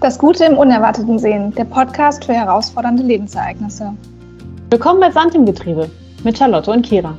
[0.00, 3.96] Das Gute im Unerwarteten sehen, der Podcast für herausfordernde Lebensereignisse.
[4.68, 5.90] Willkommen bei Sand im Getriebe
[6.22, 7.16] mit Charlotte und Kira.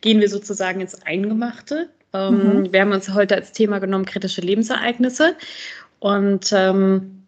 [0.00, 1.88] Gehen wir sozusagen ins Eingemachte.
[2.12, 2.72] Ähm, mhm.
[2.72, 5.36] Wir haben uns heute als Thema genommen kritische Lebensereignisse
[6.00, 7.26] und ähm,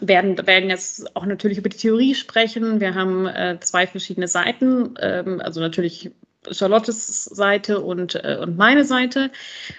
[0.00, 2.80] werden, werden jetzt auch natürlich über die Theorie sprechen.
[2.80, 6.10] Wir haben äh, zwei verschiedene Seiten, ähm, also natürlich
[6.50, 9.30] Charlottes Seite und, äh, und meine Seite.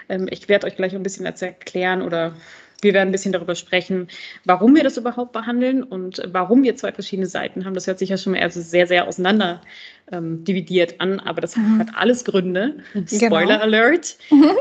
[0.10, 2.34] Ähm, ich werde euch gleich ein bisschen erklären oder
[2.82, 4.08] wir werden ein bisschen darüber sprechen,
[4.46, 7.74] warum wir das überhaupt behandeln und warum wir zwei verschiedene Seiten haben.
[7.74, 9.62] Das hört sich ja schon mal also sehr, sehr auseinander
[10.12, 11.80] ähm, dividiert an, aber das mhm.
[11.80, 12.78] hat alles Gründe.
[12.94, 13.08] Genau.
[13.08, 13.62] Spoiler genau.
[13.62, 14.18] Alert.
[14.30, 14.52] Mhm.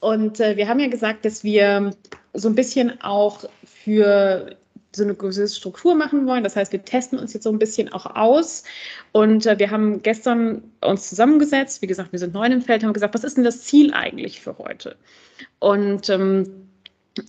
[0.00, 1.90] Und äh, wir haben ja gesagt, dass wir
[2.32, 4.56] so ein bisschen auch für
[4.94, 6.44] so eine gewisse Struktur machen wollen.
[6.44, 8.64] Das heißt, wir testen uns jetzt so ein bisschen auch aus.
[9.12, 11.82] Und äh, wir haben gestern uns zusammengesetzt.
[11.82, 14.40] Wie gesagt, wir sind neu im Feld, haben gesagt, was ist denn das Ziel eigentlich
[14.40, 14.96] für heute?
[15.58, 16.68] Und ähm,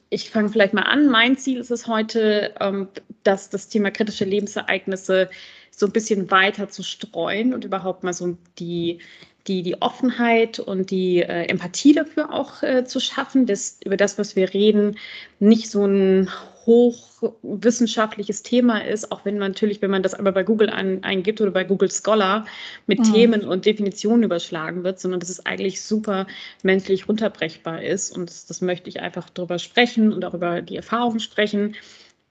[0.09, 1.07] ich fange vielleicht mal an.
[1.09, 2.87] Mein Ziel ist es heute, ähm,
[3.23, 5.29] dass das Thema kritische Lebensereignisse
[5.69, 8.99] so ein bisschen weiter zu streuen und überhaupt mal so die
[9.47, 14.17] die, die Offenheit und die äh, Empathie dafür auch äh, zu schaffen, dass über das,
[14.17, 14.97] was wir reden,
[15.39, 16.29] nicht so ein
[16.65, 21.41] hochwissenschaftliches Thema ist, auch wenn man natürlich, wenn man das aber bei Google ein, eingibt
[21.41, 22.45] oder bei Google Scholar
[22.87, 23.13] mit mhm.
[23.13, 26.27] Themen und Definitionen überschlagen wird, sondern dass es eigentlich super
[26.63, 28.15] menschlich runterbrechbar ist.
[28.15, 31.75] Und das, das möchte ich einfach darüber sprechen und auch über die Erfahrungen sprechen.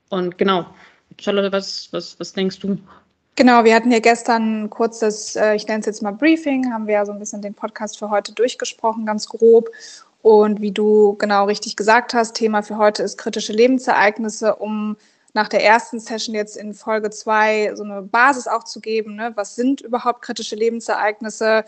[0.08, 0.66] Und genau,
[1.18, 2.78] Charlotte, was, was, was denkst du?
[3.36, 6.86] Genau, wir hatten ja gestern ein kurzes, äh, ich nenne es jetzt mal Briefing, haben
[6.86, 9.70] wir ja so ein bisschen den Podcast für heute durchgesprochen, ganz grob.
[10.22, 14.96] Und wie du genau richtig gesagt hast, Thema für heute ist kritische Lebensereignisse, um
[15.32, 19.14] nach der ersten Session jetzt in Folge zwei so eine Basis auch zu geben.
[19.14, 19.32] Ne?
[19.36, 21.64] Was sind überhaupt kritische Lebensereignisse?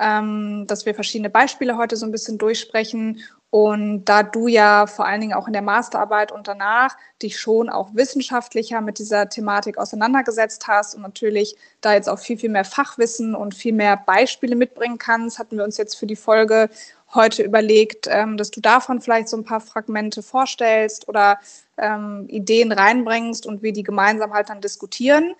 [0.00, 3.20] Ähm, dass wir verschiedene Beispiele heute so ein bisschen durchsprechen
[3.54, 7.68] und da du ja vor allen Dingen auch in der Masterarbeit und danach dich schon
[7.68, 12.64] auch wissenschaftlicher mit dieser Thematik auseinandergesetzt hast und natürlich da jetzt auch viel, viel mehr
[12.64, 16.68] Fachwissen und viel mehr Beispiele mitbringen kannst, hatten wir uns jetzt für die Folge
[17.14, 21.38] heute überlegt, ähm, dass du davon vielleicht so ein paar Fragmente vorstellst oder
[21.76, 25.34] ähm, Ideen reinbringst und wir die gemeinsam halt dann diskutieren.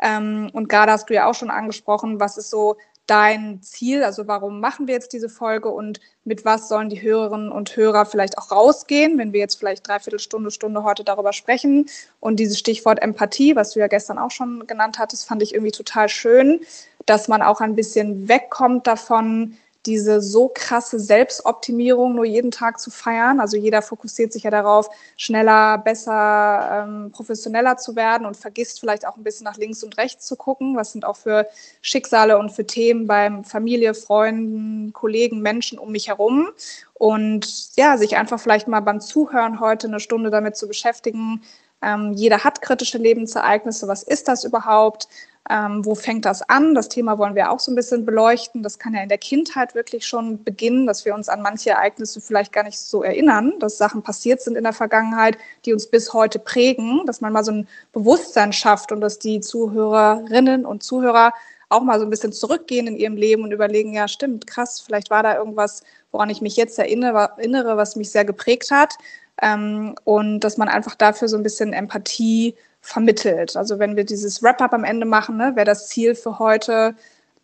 [0.00, 2.76] Ähm, und gerade hast du ja auch schon angesprochen, was ist so
[3.10, 4.04] dein Ziel?
[4.04, 8.06] Also warum machen wir jetzt diese Folge und mit was sollen die Hörerinnen und Hörer
[8.06, 11.86] vielleicht auch rausgehen, wenn wir jetzt vielleicht dreiviertel Stunde, Stunde heute darüber sprechen?
[12.20, 15.72] Und dieses Stichwort Empathie, was du ja gestern auch schon genannt hattest, fand ich irgendwie
[15.72, 16.60] total schön,
[17.04, 22.90] dass man auch ein bisschen wegkommt davon, diese so krasse Selbstoptimierung nur jeden Tag zu
[22.90, 23.40] feiern.
[23.40, 29.06] Also jeder fokussiert sich ja darauf, schneller, besser, ähm, professioneller zu werden und vergisst vielleicht
[29.06, 30.76] auch ein bisschen nach links und rechts zu gucken.
[30.76, 31.46] Was sind auch für
[31.80, 36.48] Schicksale und für Themen beim Familie, Freunden, Kollegen, Menschen um mich herum?
[36.94, 41.42] Und ja, sich einfach vielleicht mal beim Zuhören heute eine Stunde damit zu beschäftigen.
[41.82, 43.88] Ähm, jeder hat kritische Lebensereignisse.
[43.88, 45.08] Was ist das überhaupt?
[45.48, 46.74] Ähm, wo fängt das an?
[46.74, 48.62] Das Thema wollen wir auch so ein bisschen beleuchten.
[48.62, 52.20] Das kann ja in der Kindheit wirklich schon beginnen, dass wir uns an manche Ereignisse
[52.20, 56.12] vielleicht gar nicht so erinnern, dass Sachen passiert sind in der Vergangenheit, die uns bis
[56.12, 61.32] heute prägen, dass man mal so ein Bewusstsein schafft und dass die Zuhörerinnen und Zuhörer
[61.70, 65.08] auch mal so ein bisschen zurückgehen in ihrem Leben und überlegen, ja, stimmt, krass, vielleicht
[65.08, 68.94] war da irgendwas, woran ich mich jetzt erinnere, was mich sehr geprägt hat.
[69.42, 73.56] Ähm, und dass man einfach dafür so ein bisschen Empathie vermittelt.
[73.56, 76.94] Also wenn wir dieses Wrap-up am Ende machen, ne, wäre das Ziel für heute,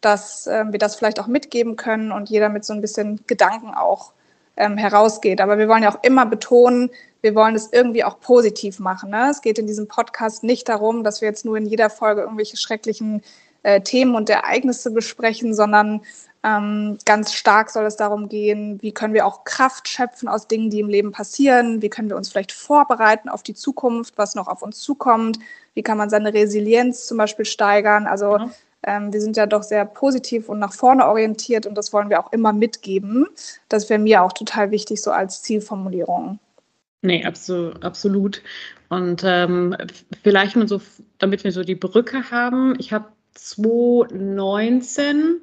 [0.00, 3.74] dass ähm, wir das vielleicht auch mitgeben können und jeder mit so ein bisschen Gedanken
[3.74, 4.12] auch
[4.56, 5.40] ähm, herausgeht.
[5.40, 6.90] Aber wir wollen ja auch immer betonen,
[7.22, 9.10] wir wollen es irgendwie auch positiv machen.
[9.10, 9.28] Ne?
[9.30, 12.56] Es geht in diesem Podcast nicht darum, dass wir jetzt nur in jeder Folge irgendwelche
[12.56, 13.22] schrecklichen
[13.62, 16.02] äh, Themen und Ereignisse besprechen, sondern
[16.46, 20.70] ähm, ganz stark soll es darum gehen, wie können wir auch Kraft schöpfen aus Dingen,
[20.70, 24.46] die im Leben passieren, wie können wir uns vielleicht vorbereiten auf die Zukunft, was noch
[24.46, 25.40] auf uns zukommt,
[25.74, 28.06] wie kann man seine Resilienz zum Beispiel steigern.
[28.06, 28.48] Also ja.
[28.84, 32.20] ähm, wir sind ja doch sehr positiv und nach vorne orientiert und das wollen wir
[32.20, 33.26] auch immer mitgeben.
[33.68, 36.38] Das wäre mir auch total wichtig, so als Zielformulierung.
[37.02, 37.84] Nee, absolut.
[37.84, 38.40] absolut.
[38.88, 39.76] Und ähm,
[40.22, 40.80] vielleicht mal so,
[41.18, 42.76] damit wir so die Brücke haben.
[42.78, 45.40] Ich habe 2019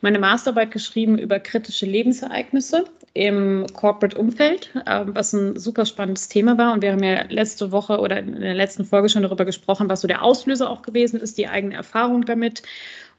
[0.00, 2.84] meine Masterarbeit geschrieben über kritische Lebensereignisse
[3.14, 6.72] im Corporate-Umfeld, ähm, was ein super spannendes Thema war.
[6.72, 10.02] Und wir haben ja letzte Woche oder in der letzten Folge schon darüber gesprochen, was
[10.02, 12.62] so der Auslöser auch gewesen ist, die eigene Erfahrung damit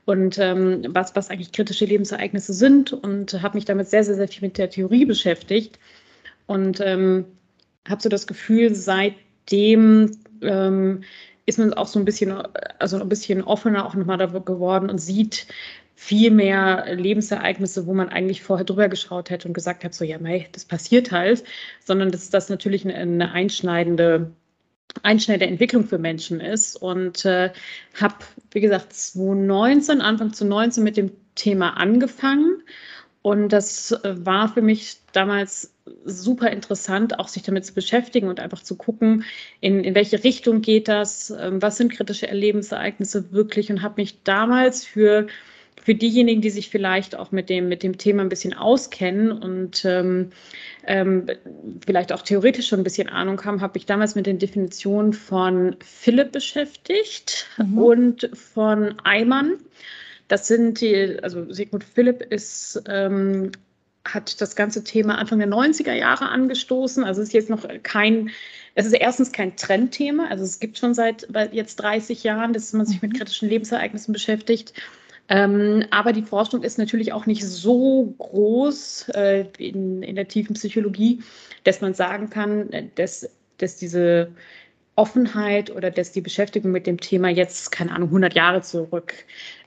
[0.05, 4.27] und ähm, was, was eigentlich kritische Lebensereignisse sind und habe mich damit sehr, sehr, sehr
[4.27, 5.77] viel mit der Theorie beschäftigt
[6.47, 7.25] und ähm,
[7.87, 11.01] habe so das Gefühl, seitdem ähm,
[11.45, 12.31] ist man auch so ein bisschen,
[12.79, 15.47] also ein bisschen offener auch nochmal geworden und sieht
[16.01, 20.18] viel mehr Lebensereignisse, wo man eigentlich vorher drüber geschaut hätte und gesagt hat, so ja,
[20.18, 21.44] mei, das passiert halt,
[21.84, 24.31] sondern dass das natürlich eine, einschneidende
[25.04, 26.78] einschneidende Entwicklung für Menschen ist.
[26.78, 27.51] Und äh,
[28.00, 28.16] habe,
[28.51, 32.63] wie gesagt, 2019, Anfang zu 19 mit dem Thema angefangen.
[33.22, 35.75] Und das war für mich damals
[36.06, 39.25] super interessant, auch sich damit zu beschäftigen und einfach zu gucken,
[39.60, 44.24] in, in welche Richtung geht das, ähm, was sind kritische Erlebensereignisse wirklich und habe mich
[44.24, 45.28] damals für
[45.81, 49.85] für diejenigen, die sich vielleicht auch mit dem, mit dem Thema ein bisschen auskennen und
[49.85, 50.31] ähm,
[50.85, 51.25] ähm,
[51.85, 55.75] vielleicht auch theoretisch schon ein bisschen Ahnung haben, habe ich damals mit den Definitionen von
[55.79, 57.77] Philipp beschäftigt mhm.
[57.77, 59.57] und von Eimann.
[60.27, 63.51] Das sind die, also Sigmund Philipp ist ähm,
[64.05, 67.03] hat das ganze Thema Anfang der 90er Jahre angestoßen.
[67.03, 68.29] Also es ist jetzt noch kein,
[68.75, 70.27] es ist erstens kein Trendthema.
[70.29, 73.17] Also es gibt schon seit jetzt 30 Jahren, dass man sich mit mhm.
[73.17, 74.73] kritischen Lebensereignissen beschäftigt.
[75.29, 80.55] Ähm, aber die Forschung ist natürlich auch nicht so groß äh, in, in der tiefen
[80.55, 81.21] Psychologie,
[81.63, 84.31] dass man sagen kann, dass, dass diese
[85.00, 89.13] Offenheit oder dass die Beschäftigung mit dem Thema jetzt, keine Ahnung, 100 Jahre zurück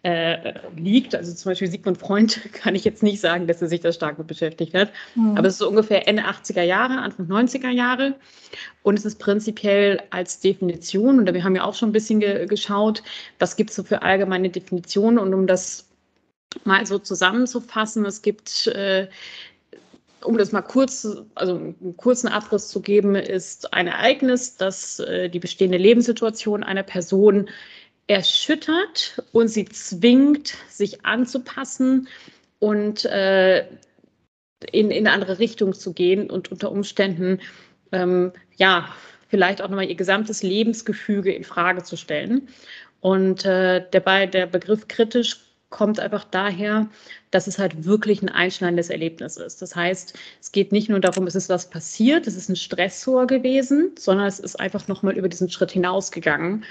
[0.02, 1.14] äh, liegt.
[1.14, 4.18] Also zum Beispiel Sigmund Freund kann ich jetzt nicht sagen, dass er sich da stark
[4.18, 4.92] mit beschäftigt hat.
[5.14, 5.38] Mhm.
[5.38, 8.14] Aber es ist so ungefähr Ende 80er Jahre, Anfang 90er Jahre.
[8.82, 12.44] Und es ist prinzipiell als Definition, und wir haben ja auch schon ein bisschen ge
[12.44, 13.02] geschaut,
[13.38, 15.18] was gibt es so für allgemeine Definitionen.
[15.18, 15.88] Und um das
[16.64, 19.08] mal so zusammenzufassen, es gibt äh,
[20.24, 25.28] um das mal kurz, also einen kurzen Abriss zu geben, ist ein Ereignis, das äh,
[25.28, 27.48] die bestehende Lebenssituation einer Person
[28.06, 32.08] erschüttert und sie zwingt, sich anzupassen
[32.58, 33.66] und äh,
[34.70, 37.40] in, in eine andere Richtung zu gehen und unter Umständen
[37.92, 38.88] ähm, ja
[39.28, 42.48] vielleicht auch nochmal ihr gesamtes Lebensgefüge in Frage zu stellen.
[43.00, 45.40] Und äh, der, der Begriff kritisch
[45.72, 46.88] kommt einfach daher,
[47.32, 49.60] dass es halt wirklich ein einschneidendes Erlebnis ist.
[49.60, 53.26] Das heißt, es geht nicht nur darum, es ist was passiert, es ist ein Stressor
[53.26, 56.64] gewesen, sondern es ist einfach nochmal über diesen Schritt hinausgegangen.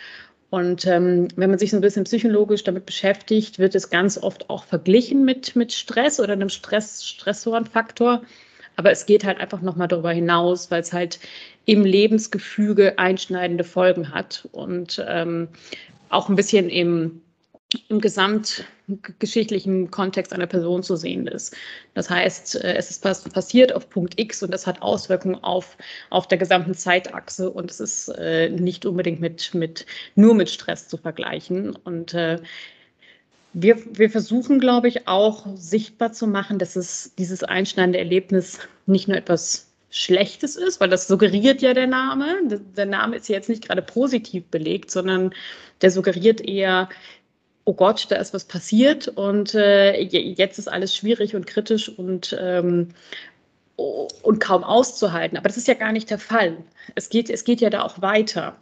[0.52, 4.50] Und ähm, wenn man sich so ein bisschen psychologisch damit beschäftigt, wird es ganz oft
[4.50, 8.22] auch verglichen mit, mit Stress oder einem Stress, Stressorenfaktor.
[8.76, 11.20] Aber es geht halt einfach nochmal darüber hinaus, weil es halt
[11.66, 15.50] im Lebensgefüge einschneidende Folgen hat und ähm,
[16.10, 17.22] auch ein bisschen im
[17.88, 21.56] im gesamtgeschichtlichen Kontext einer Person zu sehen ist.
[21.94, 25.78] Das heißt, äh, es ist passiert auf Punkt X und das hat Auswirkungen auf,
[26.10, 29.86] auf der gesamten Zeitachse und es ist äh, nicht unbedingt mit, mit,
[30.16, 31.76] nur mit Stress zu vergleichen.
[31.84, 32.40] Und äh,
[33.54, 39.08] wir, wir versuchen, glaube ich, auch sichtbar zu machen, dass es dieses einschneidende Erlebnis nicht
[39.08, 42.26] nur etwas Schlechtes ist, weil das suggeriert ja der Name.
[42.78, 45.34] Der Name ist ja jetzt nicht gerade positiv belegt, sondern
[45.82, 46.88] der suggeriert eher,
[47.66, 52.38] oh Gott, da ist was passiert und äh, jetzt ist alles schwierig und kritisch und,
[52.40, 52.90] ähm,
[53.76, 55.38] und kaum auszuhalten.
[55.38, 56.58] Aber das ist ja gar nicht der Fall.
[56.96, 58.56] Es geht, es geht ja da auch weiter.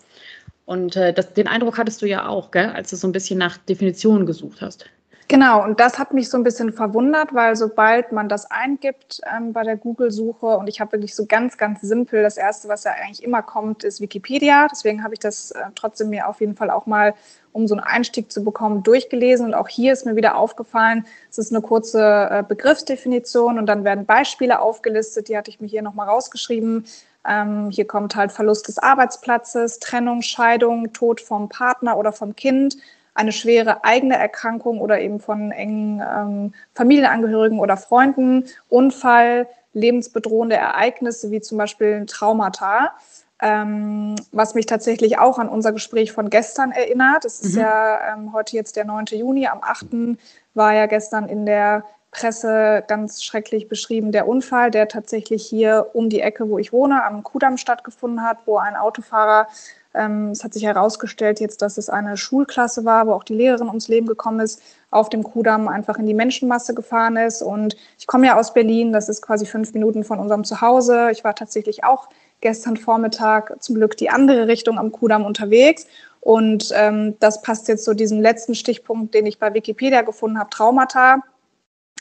[0.66, 3.40] Und äh, das, den Eindruck hattest du ja auch, gell, als du so ein bisschen
[3.40, 4.86] nach Definitionen gesucht hast.
[5.30, 9.54] Genau, und das hat mich so ein bisschen verwundert, weil sobald man das eingibt ähm,
[9.54, 12.94] bei der Google-Suche und ich habe wirklich so ganz, ganz simpel, das Erste, was ja
[12.94, 14.68] eigentlich immer kommt, ist Wikipedia.
[14.72, 17.14] Deswegen habe ich das äh, trotzdem mir auf jeden Fall auch mal,
[17.52, 19.46] um so einen Einstieg zu bekommen, durchgelesen.
[19.46, 23.84] Und auch hier ist mir wieder aufgefallen, es ist eine kurze äh, Begriffsdefinition und dann
[23.84, 26.86] werden Beispiele aufgelistet, die hatte ich mir hier nochmal rausgeschrieben.
[27.28, 32.78] Ähm, hier kommt halt Verlust des Arbeitsplatzes, Trennung, Scheidung, Tod vom Partner oder vom Kind
[33.14, 41.30] eine schwere eigene Erkrankung oder eben von engen ähm, Familienangehörigen oder Freunden, Unfall, lebensbedrohende Ereignisse
[41.30, 42.94] wie zum Beispiel Traumata.
[43.42, 47.24] Ähm, was mich tatsächlich auch an unser Gespräch von gestern erinnert.
[47.24, 47.62] Es ist mhm.
[47.62, 49.06] ja ähm, heute jetzt der 9.
[49.12, 50.18] Juni, am 8.
[50.54, 56.10] war ja gestern in der Presse ganz schrecklich beschrieben der Unfall, der tatsächlich hier um
[56.10, 59.48] die Ecke, wo ich wohne, am Kudamm stattgefunden hat, wo ein Autofahrer
[59.94, 63.68] ähm, es hat sich herausgestellt jetzt, dass es eine Schulklasse war, wo auch die Lehrerin
[63.68, 67.42] ums Leben gekommen ist, auf dem Kudamm einfach in die Menschenmasse gefahren ist.
[67.42, 71.10] Und ich komme ja aus Berlin, das ist quasi fünf Minuten von unserem Zuhause.
[71.12, 72.10] Ich war tatsächlich auch
[72.42, 75.88] gestern Vormittag zum Glück die andere Richtung am Kudamm unterwegs.
[76.22, 80.50] Und ähm, das passt jetzt zu diesem letzten Stichpunkt, den ich bei Wikipedia gefunden habe,
[80.50, 81.24] Traumata,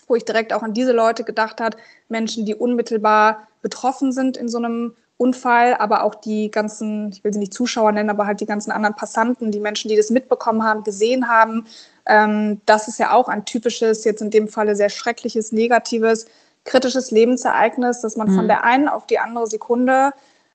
[0.06, 1.76] wo ich direkt auch an diese Leute gedacht habe,
[2.08, 7.32] Menschen, die unmittelbar betroffen sind in so einem Unfall, aber auch die ganzen, ich will
[7.32, 10.62] sie nicht Zuschauer nennen, aber halt die ganzen anderen Passanten, die Menschen, die das mitbekommen
[10.62, 11.66] haben, gesehen haben.
[12.06, 16.26] Ähm, das ist ja auch ein typisches, jetzt in dem Falle sehr schreckliches, negatives,
[16.64, 18.36] kritisches Lebensereignis, dass man mhm.
[18.36, 20.12] von der einen auf die andere Sekunde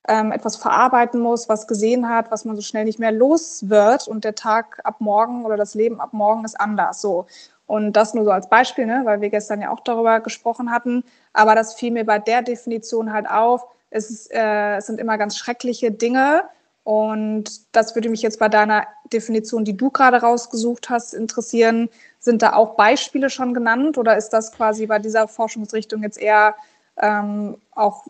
[0.07, 4.07] ähm, etwas verarbeiten muss, was gesehen hat, was man so schnell nicht mehr los wird
[4.07, 7.01] und der Tag ab morgen oder das Leben ab morgen ist anders.
[7.01, 7.25] So.
[7.67, 11.03] Und das nur so als Beispiel, ne, weil wir gestern ja auch darüber gesprochen hatten.
[11.31, 13.65] Aber das fiel mir bei der Definition halt auf.
[13.93, 16.43] Es, ist, äh, sind immer ganz schreckliche Dinge.
[16.83, 21.89] Und das würde mich jetzt bei deiner Definition, die du gerade rausgesucht hast, interessieren.
[22.19, 26.55] Sind da auch Beispiele schon genannt oder ist das quasi bei dieser Forschungsrichtung jetzt eher
[26.97, 28.05] ähm, auch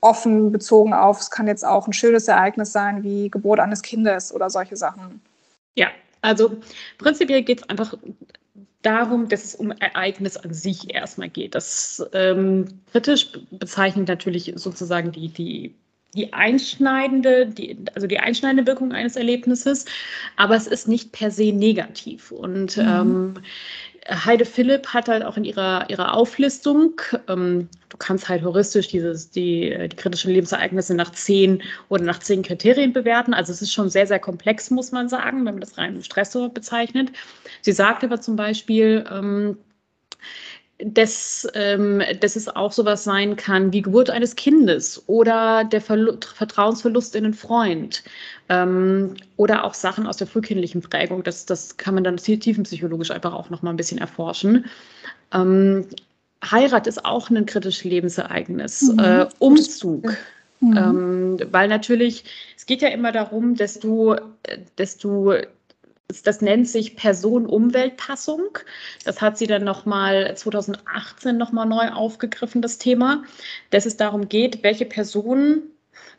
[0.00, 4.34] offen bezogen auf, es kann jetzt auch ein schönes Ereignis sein wie Geburt eines Kindes
[4.34, 5.20] oder solche Sachen?
[5.74, 5.88] Ja,
[6.22, 6.56] also
[6.98, 7.94] prinzipiell geht es einfach
[8.82, 11.54] darum, dass es um Ereignis an sich erstmal geht.
[11.54, 15.74] Das ähm, kritisch bezeichnet natürlich sozusagen die, die,
[16.14, 19.84] die einschneidende, die, also die einschneidende Wirkung eines Erlebnisses,
[20.36, 22.32] aber es ist nicht per se negativ.
[22.32, 22.82] Und mhm.
[22.82, 23.34] ähm,
[24.08, 29.30] Heide Philipp hat halt auch in ihrer, ihrer Auflistung, ähm, du kannst halt heuristisch dieses,
[29.30, 33.32] die, die kritischen Lebensereignisse nach zehn oder nach zehn Kriterien bewerten.
[33.32, 36.48] Also es ist schon sehr, sehr komplex, muss man sagen, wenn man das rein Stressor
[36.48, 37.12] bezeichnet.
[37.60, 39.56] Sie sagt aber zum Beispiel, ähm,
[40.78, 46.14] dass, ähm, dass es auch sowas sein kann wie Geburt eines Kindes oder der Verlu
[46.34, 48.02] Vertrauensverlust in einen Freund
[48.48, 51.22] ähm, oder auch Sachen aus der frühkindlichen Prägung.
[51.22, 54.64] Das, das kann man dann tiefenpsychologisch einfach auch noch mal ein bisschen erforschen.
[55.32, 55.86] Ähm,
[56.44, 58.82] Heirat ist auch ein kritisches Lebensereignis.
[58.82, 58.98] Mhm.
[58.98, 60.16] Äh, Umzug.
[60.60, 60.76] Mhm.
[60.76, 62.24] Ähm, weil natürlich,
[62.56, 64.16] es geht ja immer darum, dass du,
[64.76, 65.34] dass du
[66.20, 68.58] das nennt sich Person-Umwelt-Passung.
[69.04, 73.22] Das hat sie dann nochmal 2018 nochmal neu aufgegriffen, das Thema,
[73.70, 75.62] dass es darum geht, welche Personen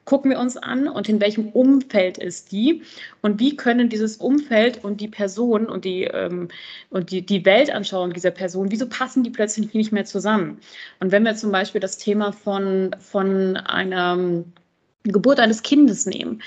[0.05, 2.83] gucken wir uns an und in welchem Umfeld ist die
[3.21, 6.49] und wie können dieses Umfeld und die Person und die, ähm,
[6.89, 10.59] und die, die Weltanschauung dieser Person, wieso passen die plötzlich nicht mehr zusammen?
[10.99, 14.43] Und wenn wir zum Beispiel das Thema von, von einer
[15.03, 16.41] Geburt eines Kindes nehmen,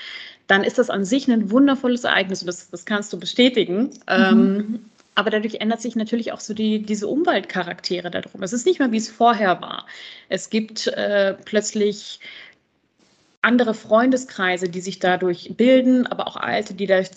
[0.47, 3.83] dann ist das an sich ein wundervolles Ereignis und das, das kannst du bestätigen.
[3.83, 3.91] Mhm.
[4.07, 4.85] Ähm,
[5.15, 8.43] aber dadurch ändert sich natürlich auch so die, diese Umweltcharaktere darum.
[8.43, 9.87] Es ist nicht mehr, wie es vorher war.
[10.29, 12.19] Es gibt äh, plötzlich
[13.41, 17.09] andere Freundeskreise, die sich dadurch bilden, aber auch alte, die dadurch,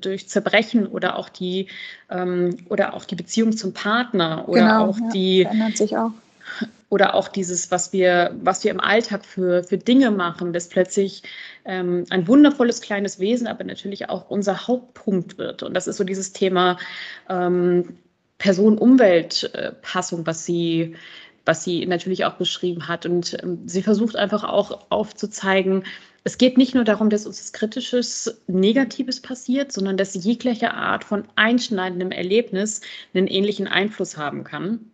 [0.00, 1.68] durch zerbrechen oder auch die
[2.10, 6.12] ähm, oder auch die Beziehung zum Partner oder genau, auch ja, die verändert sich auch
[6.90, 11.22] oder auch dieses, was wir, was wir im Alltag für, für Dinge machen, das plötzlich
[11.64, 15.62] ähm, ein wundervolles kleines Wesen, aber natürlich auch unser Hauptpunkt wird.
[15.62, 16.78] Und das ist so dieses Thema
[17.28, 17.98] ähm,
[18.38, 20.96] Person-Umwelt-Passung, was sie,
[21.44, 23.04] was sie natürlich auch beschrieben hat.
[23.04, 25.84] Und ähm, sie versucht einfach auch aufzuzeigen,
[26.24, 31.26] es geht nicht nur darum, dass uns Kritisches, Negatives passiert, sondern dass jegliche Art von
[31.36, 32.82] einschneidendem Erlebnis
[33.14, 34.90] einen ähnlichen Einfluss haben kann.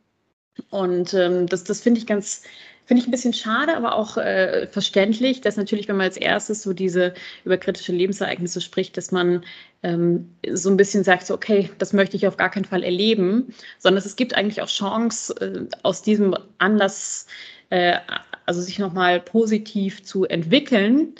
[0.71, 2.43] Und ähm, das, das finde ich ganz,
[2.87, 6.63] finde ich ein bisschen schade, aber auch äh, verständlich, dass natürlich, wenn man als erstes
[6.63, 9.45] so diese über kritische Lebensereignisse spricht, dass man
[9.83, 13.55] ähm, so ein bisschen sagt, so, okay, das möchte ich auf gar keinen Fall erleben,
[13.79, 17.27] sondern es gibt eigentlich auch Chance, äh, aus diesem Anlass,
[17.71, 17.99] äh,
[18.47, 21.15] also sich nochmal positiv zu entwickeln,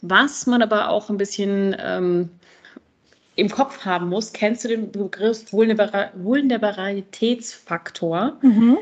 [0.00, 2.30] was man aber auch ein bisschen ähm,
[3.40, 4.32] im Kopf haben muss.
[4.32, 8.36] Kennst du den Begriff Vulnerabilitätsfaktor?
[8.42, 8.78] Mhm.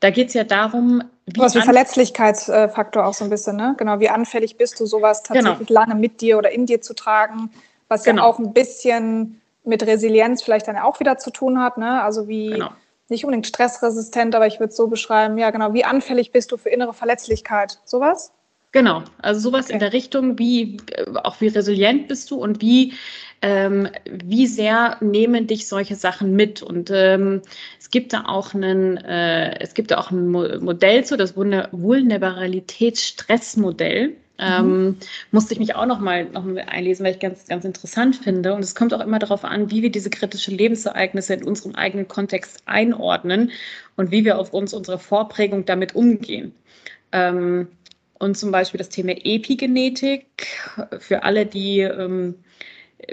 [0.00, 1.40] Da geht es ja darum, wie.
[1.40, 3.74] Was wie Verletzlichkeitsfaktor auch so ein bisschen, ne?
[3.78, 5.40] Genau, wie anfällig bist du, sowas genau.
[5.40, 5.80] tatsächlich genau.
[5.80, 7.50] lange mit dir oder in dir zu tragen,
[7.88, 8.22] was genau.
[8.22, 12.02] ja auch ein bisschen mit Resilienz vielleicht dann auch wieder zu tun hat, ne?
[12.02, 12.50] Also wie.
[12.50, 12.70] Genau.
[13.08, 16.56] Nicht unbedingt stressresistent, aber ich würde es so beschreiben, ja genau, wie anfällig bist du
[16.56, 17.80] für innere Verletzlichkeit?
[17.84, 18.30] Sowas?
[18.72, 19.74] Genau, also sowas okay.
[19.74, 20.76] in der Richtung, wie
[21.24, 22.94] auch wie resilient bist du und wie
[23.42, 26.62] ähm, wie sehr nehmen dich solche Sachen mit?
[26.62, 27.40] Und ähm,
[27.78, 34.16] es gibt da auch einen, äh, es gibt da auch ein Modell zu, das Vulnerabilitätsstressmodell.
[34.42, 34.96] Ähm, mhm.
[35.32, 38.54] musste ich mich auch noch mal, noch mal einlesen, weil ich ganz, ganz interessant finde.
[38.54, 42.08] Und es kommt auch immer darauf an, wie wir diese kritischen Lebensereignisse in unserem eigenen
[42.08, 43.50] Kontext einordnen
[43.96, 46.54] und wie wir auf uns unsere Vorprägung damit umgehen.
[47.12, 47.68] Ähm,
[48.20, 50.46] und zum Beispiel das Thema Epigenetik
[50.98, 52.36] für alle, die ähm,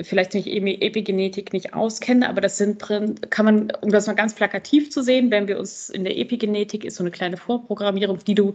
[0.01, 4.35] vielleicht nicht Epigenetik nicht auskennen, aber das sind drin, kann man, um das mal ganz
[4.35, 8.35] plakativ zu sehen, wenn wir uns in der Epigenetik ist so eine kleine Vorprogrammierung, die
[8.35, 8.53] du,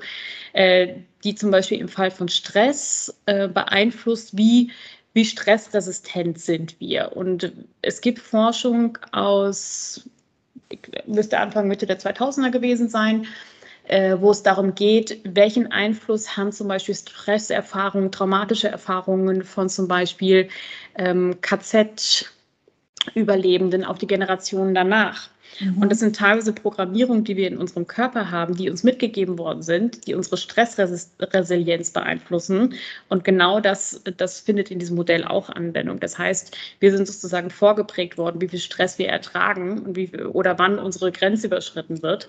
[0.53, 0.95] äh,
[1.25, 4.71] die zum Beispiel im Fall von Stress äh, beeinflusst, wie
[5.15, 7.15] wie stressresistent sind wir.
[7.15, 10.09] Und es gibt Forschung aus,
[11.07, 13.27] müsste Anfang Mitte der 2000er gewesen sein,
[13.89, 19.89] äh, wo es darum geht, welchen Einfluss haben zum Beispiel Stresserfahrungen, traumatische Erfahrungen von zum
[19.89, 20.49] Beispiel
[20.97, 22.33] ähm, KZ,
[23.15, 25.29] Überlebenden auf die Generationen danach.
[25.61, 25.79] Mhm.
[25.79, 29.63] Und das sind teilweise Programmierungen, die wir in unserem Körper haben, die uns mitgegeben worden
[29.63, 32.75] sind, die unsere Stressresilienz beeinflussen.
[33.09, 36.01] Und genau das, das findet in diesem Modell auch Anwendung.
[36.01, 40.59] Das heißt, wir sind sozusagen vorgeprägt worden, wie viel Stress wir ertragen und wie, oder
[40.59, 42.29] wann unsere Grenze überschritten wird.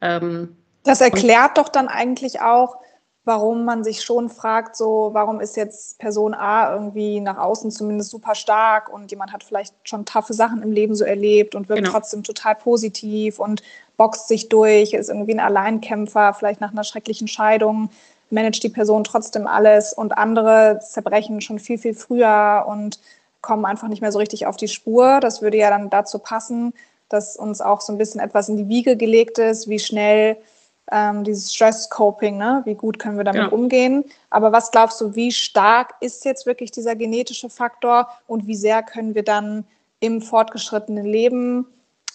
[0.00, 2.76] Ähm, das erklärt doch dann eigentlich auch,
[3.24, 8.10] warum man sich schon fragt, so, warum ist jetzt Person A irgendwie nach außen zumindest
[8.10, 11.84] super stark und jemand hat vielleicht schon taffe Sachen im Leben so erlebt und wirkt
[11.84, 11.92] genau.
[11.92, 13.62] trotzdem total positiv und
[13.96, 17.88] boxt sich durch, ist irgendwie ein Alleinkämpfer, vielleicht nach einer schrecklichen Scheidung,
[18.28, 23.00] managt die Person trotzdem alles und andere zerbrechen schon viel, viel früher und
[23.40, 25.20] kommen einfach nicht mehr so richtig auf die Spur.
[25.20, 26.74] Das würde ja dann dazu passen,
[27.08, 30.36] dass uns auch so ein bisschen etwas in die Wiege gelegt ist, wie schnell
[30.92, 32.62] ähm, dieses Stress-Coping, ne?
[32.64, 33.48] wie gut können wir damit ja.
[33.48, 34.04] umgehen.
[34.30, 38.82] Aber was glaubst du, wie stark ist jetzt wirklich dieser genetische Faktor und wie sehr
[38.82, 39.64] können wir dann
[40.00, 41.66] im fortgeschrittenen Leben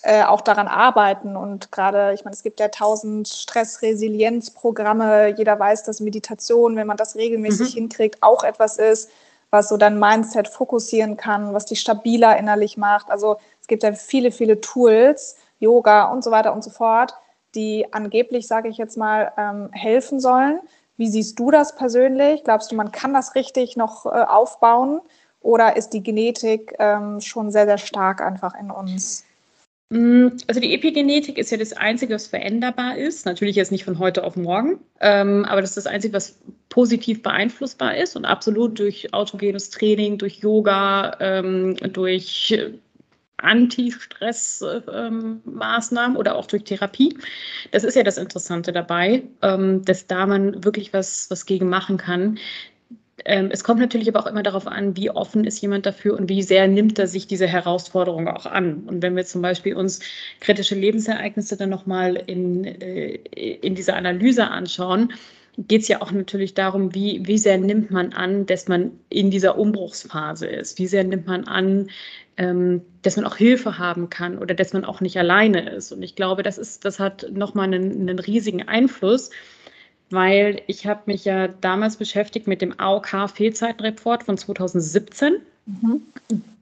[0.03, 1.35] äh, auch daran arbeiten?
[1.35, 5.33] Und gerade, ich meine, es gibt ja tausend Stress-Resilienz-Programme.
[5.35, 7.79] Jeder weiß, dass Meditation, wenn man das regelmäßig mhm.
[7.79, 9.09] hinkriegt, auch etwas ist,
[9.49, 13.09] was so dein Mindset fokussieren kann, was dich stabiler innerlich macht.
[13.09, 17.15] Also es gibt ja viele, viele Tools, Yoga und so weiter und so fort
[17.55, 20.59] die angeblich, sage ich jetzt mal, ähm, helfen sollen.
[20.97, 22.43] Wie siehst du das persönlich?
[22.43, 25.01] Glaubst du, man kann das richtig noch äh, aufbauen?
[25.41, 29.25] Oder ist die Genetik ähm, schon sehr, sehr stark einfach in uns?
[29.89, 33.25] Mm, also die Epigenetik ist ja das Einzige, was veränderbar ist.
[33.25, 36.37] Natürlich jetzt nicht von heute auf morgen, ähm, aber das ist das Einzige, was
[36.69, 42.55] positiv beeinflussbar ist und absolut durch autogenes Training, durch Yoga, ähm, durch
[43.43, 47.15] Anti-Stress-Maßnahmen oder auch durch Therapie.
[47.71, 51.97] Das ist ja das Interessante dabei, ähm, dass da man wirklich was, was gegen machen
[51.97, 52.39] kann.
[53.25, 56.29] Ähm, es kommt natürlich aber auch immer darauf an, wie offen ist jemand dafür und
[56.29, 58.83] wie sehr nimmt er sich diese Herausforderung auch an.
[58.87, 59.99] Und wenn wir zum Beispiel uns
[60.39, 65.13] kritische Lebensereignisse dann nochmal in, äh, in dieser Analyse anschauen,
[65.67, 69.29] geht es ja auch natürlich darum, wie, wie sehr nimmt man an, dass man in
[69.29, 70.79] dieser Umbruchsphase ist?
[70.79, 71.87] Wie sehr nimmt man an, ähm,
[73.01, 75.91] dass man auch Hilfe haben kann oder dass man auch nicht alleine ist?
[75.91, 79.29] Und ich glaube, das, ist, das hat nochmal einen, einen riesigen Einfluss,
[80.09, 85.41] weil ich habe mich ja damals beschäftigt mit dem AOK-Fehlzeitenreport von 2017.
[85.65, 86.01] Mhm.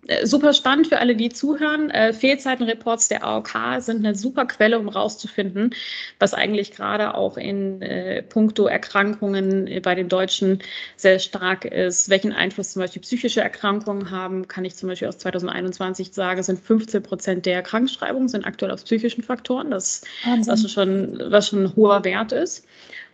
[0.07, 1.89] Äh, super spannend für alle, die zuhören.
[1.89, 5.75] Äh, Fehlzeitenreports der AOK sind eine super Quelle, um rauszufinden,
[6.19, 10.59] was eigentlich gerade auch in äh, puncto Erkrankungen bei den Deutschen
[10.95, 12.09] sehr stark ist.
[12.09, 16.59] Welchen Einfluss zum Beispiel psychische Erkrankungen haben, kann ich zum Beispiel aus 2021 sagen, sind
[16.59, 20.01] 15 Prozent der Krankschreibungen sind aktuell aus psychischen Faktoren, das,
[20.45, 22.65] was, schon, was schon ein hoher Wert ist.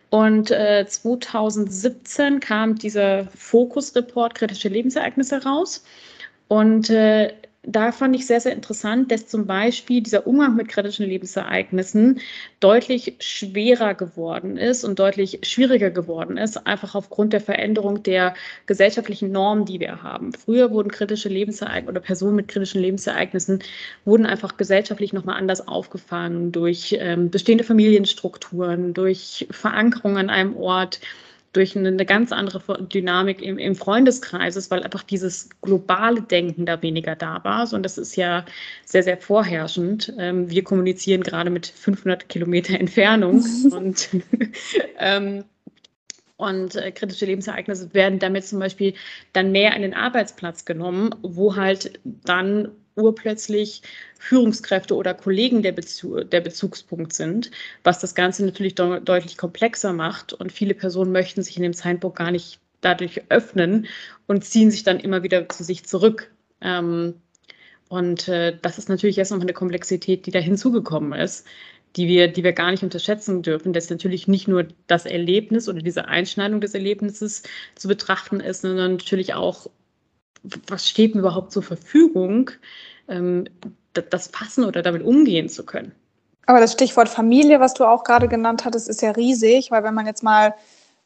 [0.10, 5.84] Und äh, 2017 kam dieser Fokus-Report kritische Lebensereignisse raus.
[6.54, 11.08] Und äh, da fand ich sehr, sehr interessant, dass zum Beispiel dieser Umgang mit kritischen
[11.08, 12.20] Lebensereignissen
[12.60, 18.36] deutlich schwerer geworden ist und deutlich schwieriger geworden ist, einfach aufgrund der Veränderung der
[18.68, 20.32] gesellschaftlichen Normen, die wir haben.
[20.32, 23.64] Früher wurden kritische Lebensereignisse oder Personen mit kritischen Lebensereignissen
[24.06, 31.00] wurden einfach gesellschaftlich nochmal anders aufgefangen durch ähm, bestehende Familienstrukturen, durch Verankerung an einem Ort,
[31.54, 36.82] durch eine, eine ganz andere Dynamik im, im Freundeskreises, weil einfach dieses globale Denken da
[36.82, 37.72] weniger da war.
[37.72, 38.44] Und das ist ja
[38.86, 40.14] sehr, sehr vorherrschend.
[40.18, 44.10] Ähm, wir kommunizieren gerade mit 500 Kilometer Entfernung und
[45.00, 45.46] ähm,
[46.36, 48.96] und äh, kritische Lebensereignisse werden damit zum Beispiel
[49.32, 53.82] dann mehr an den Arbeitsplatz genommen, wo halt dann urplötzlich
[54.20, 57.52] Führungskräfte oder Kollegen der, Bezu der Bezugspunkt sind,
[57.84, 60.34] was das Ganze natürlich de deutlich komplexer macht.
[60.34, 63.88] Und viele Personen möchten sich in dem Zeitpunkt gar nicht dadurch öffnen
[64.28, 66.32] und ziehen sich dann immer wieder zu sich zurück.
[66.62, 67.16] Ähm,
[67.90, 71.46] und äh, das ist natürlich erst noch eine Komplexität, die da hinzugekommen ist,
[71.96, 75.82] die wir, die wir gar nicht unterschätzen dürfen, dass natürlich nicht nur das Erlebnis oder
[75.82, 77.44] diese Einschneidung des Erlebnisses
[77.76, 79.70] zu betrachten ist, sondern natürlich auch,
[80.68, 82.52] was steht mir überhaupt zur Verfügung,
[83.08, 83.46] ähm,
[83.94, 85.94] das fassen oder damit umgehen zu können.
[86.46, 89.94] Aber das Stichwort Familie, was du auch gerade genannt hattest, ist ja riesig, weil wenn
[89.94, 90.54] man jetzt mal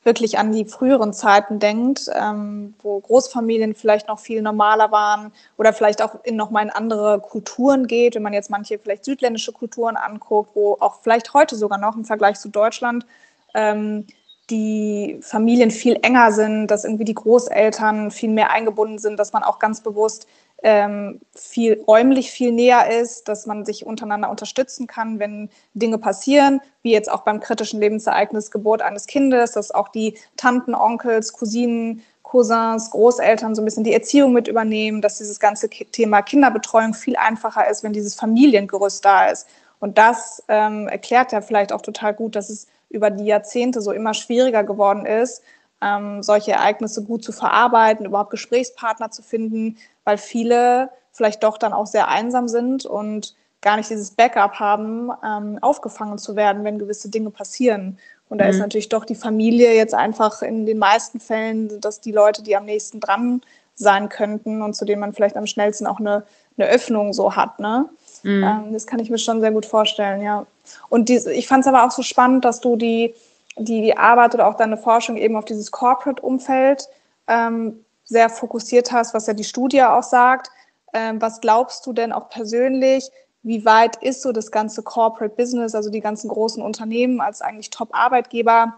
[0.04, 5.74] wirklich an die früheren Zeiten denkt, ähm, wo Großfamilien vielleicht noch viel normaler waren oder
[5.74, 9.52] vielleicht auch in noch mal in andere Kulturen geht, wenn man jetzt manche vielleicht südländische
[9.52, 13.06] Kulturen anguckt, wo auch vielleicht heute sogar noch im Vergleich zu Deutschland
[13.54, 14.08] ähm,
[14.50, 19.44] die Familien viel enger sind, dass irgendwie die Großeltern viel mehr eingebunden sind, dass man
[19.44, 20.28] auch ganz bewusst
[20.64, 26.62] ähm, viel räumlich viel näher ist, dass man sich untereinander unterstützen kann, wenn Dinge passieren,
[26.82, 32.02] wie jetzt auch beim kritischen Lebensereignis Geburt eines Kindes, dass auch die Tanten, Onkels, Cousinen,
[32.24, 37.16] Cousins, Großeltern so ein bisschen die Erziehung mit übernehmen, dass dieses ganze Thema Kinderbetreuung viel
[37.16, 39.48] einfacher ist, wenn dieses Familiengerüst da ist.
[39.80, 43.92] Und das ähm, erklärt ja vielleicht auch total gut, dass es über die Jahrzehnte so
[43.92, 45.44] immer schwieriger geworden ist,
[45.82, 51.74] ähm, solche Ereignisse gut zu verarbeiten, überhaupt Gesprächspartner zu finden, weil viele vielleicht doch dann
[51.74, 56.80] auch sehr einsam sind und gar nicht dieses Backup haben, ähm, aufgefangen zu werden, wenn
[56.80, 57.98] gewisse Dinge passieren.
[58.30, 58.52] Und da mhm.
[58.52, 62.56] ist natürlich doch die Familie jetzt einfach in den meisten Fällen, dass die Leute, die
[62.56, 63.42] am nächsten dran
[63.76, 66.24] sein könnten und zu denen man vielleicht am schnellsten auch eine,
[66.58, 67.60] eine Öffnung so hat.
[67.60, 67.90] Ne?
[68.24, 68.44] Mhm.
[68.44, 70.46] Ähm, das kann ich mir schon sehr gut vorstellen, ja.
[70.90, 73.14] Und die, ich fand es aber auch so spannend, dass du die,
[73.58, 76.88] die, die Arbeit oder auch deine Forschung eben auf dieses Corporate-Umfeld
[77.28, 80.50] ähm, sehr fokussiert hast, was ja die Studie auch sagt.
[80.94, 83.10] Ähm, was glaubst du denn auch persönlich,
[83.44, 87.70] wie weit ist so das ganze Corporate Business, also die ganzen großen Unternehmen als eigentlich
[87.70, 88.74] Top-Arbeitgeber,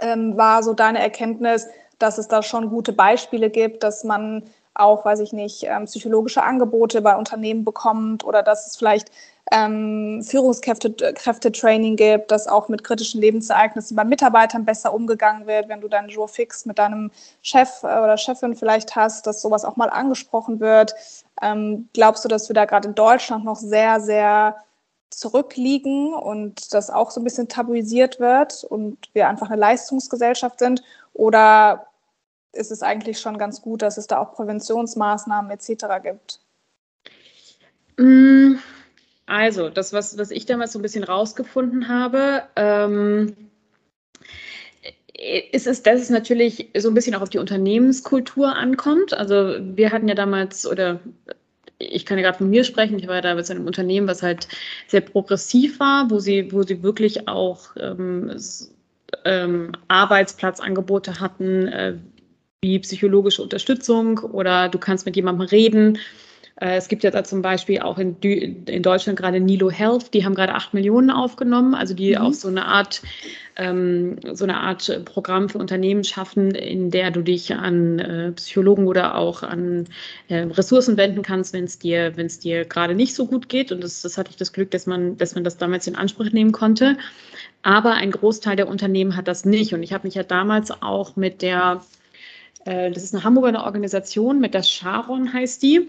[0.00, 1.66] ähm, war so deine Erkenntnis,
[1.98, 4.44] dass es da schon gute Beispiele gibt, dass man
[4.78, 9.10] auch, weiß ich nicht, ähm, psychologische Angebote bei Unternehmen bekommt oder dass es vielleicht
[9.50, 15.88] ähm, Führungskräfte-Training gibt, dass auch mit kritischen Lebensereignissen bei Mitarbeitern besser umgegangen wird, wenn du
[15.88, 17.10] deinen Jour fix mit deinem
[17.42, 20.94] Chef äh, oder Chefin vielleicht hast, dass sowas auch mal angesprochen wird.
[21.40, 24.56] Ähm, glaubst du, dass wir da gerade in Deutschland noch sehr, sehr
[25.10, 30.82] zurückliegen und das auch so ein bisschen tabuisiert wird und wir einfach eine Leistungsgesellschaft sind?
[31.14, 31.87] Oder
[32.58, 35.86] ist es eigentlich schon ganz gut, dass es da auch Präventionsmaßnahmen etc.
[36.02, 36.40] gibt?
[37.96, 38.56] Mm,
[39.26, 43.36] also, das, was, was ich damals so ein bisschen rausgefunden habe, ähm,
[45.52, 49.12] ist es, dass es natürlich so ein bisschen auch auf die Unternehmenskultur ankommt.
[49.14, 51.00] Also wir hatten ja damals, oder
[51.78, 54.22] ich kann ja gerade von mir sprechen, ich war ja damals in einem Unternehmen, was
[54.22, 54.46] halt
[54.86, 58.36] sehr progressiv war, wo sie, wo sie wirklich auch ähm,
[59.24, 61.94] ähm, Arbeitsplatzangebote hatten, äh,
[62.62, 65.98] wie psychologische Unterstützung oder du kannst mit jemandem reden.
[66.60, 70.24] Äh, es gibt ja da zum Beispiel auch in, in, Deutschland gerade Nilo Health, die
[70.24, 72.18] haben gerade acht Millionen aufgenommen, also die mhm.
[72.18, 73.00] auch so eine Art
[73.54, 78.88] ähm, so eine Art Programm für Unternehmen schaffen, in der du dich an äh, Psychologen
[78.88, 79.86] oder auch an
[80.26, 83.70] äh, Ressourcen wenden kannst, wenn es dir, wenn es dir gerade nicht so gut geht.
[83.70, 86.30] Und das, das hatte ich das Glück, dass man, dass man das damals in Anspruch
[86.30, 86.98] nehmen konnte.
[87.62, 89.74] Aber ein Großteil der Unternehmen hat das nicht.
[89.74, 91.82] Und ich habe mich ja damals auch mit der
[92.64, 95.88] äh, das ist eine Hamburger Organisation, mit der Sharon heißt die.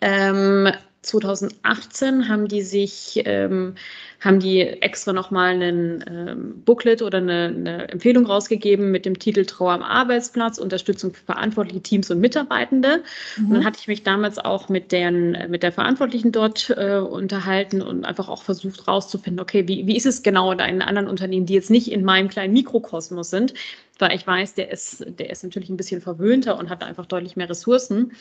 [0.00, 0.68] Ähm,
[1.02, 3.74] 2018 haben die sich, ähm,
[4.20, 9.44] haben die extra nochmal einen ähm, Booklet oder eine, eine, Empfehlung rausgegeben mit dem Titel
[9.44, 13.02] Trauer am Arbeitsplatz, Unterstützung für verantwortliche Teams und Mitarbeitende.
[13.36, 13.46] Mhm.
[13.46, 17.82] Und dann hatte ich mich damals auch mit, deren, mit der Verantwortlichen dort äh, unterhalten
[17.82, 21.54] und einfach auch versucht rauszufinden, okay, wie, wie ist es genau in anderen Unternehmen, die
[21.54, 23.54] jetzt nicht in meinem kleinen Mikrokosmos sind,
[24.02, 27.36] weil ich weiß, der ist, der ist natürlich ein bisschen verwöhnter und hat einfach deutlich
[27.36, 28.12] mehr Ressourcen.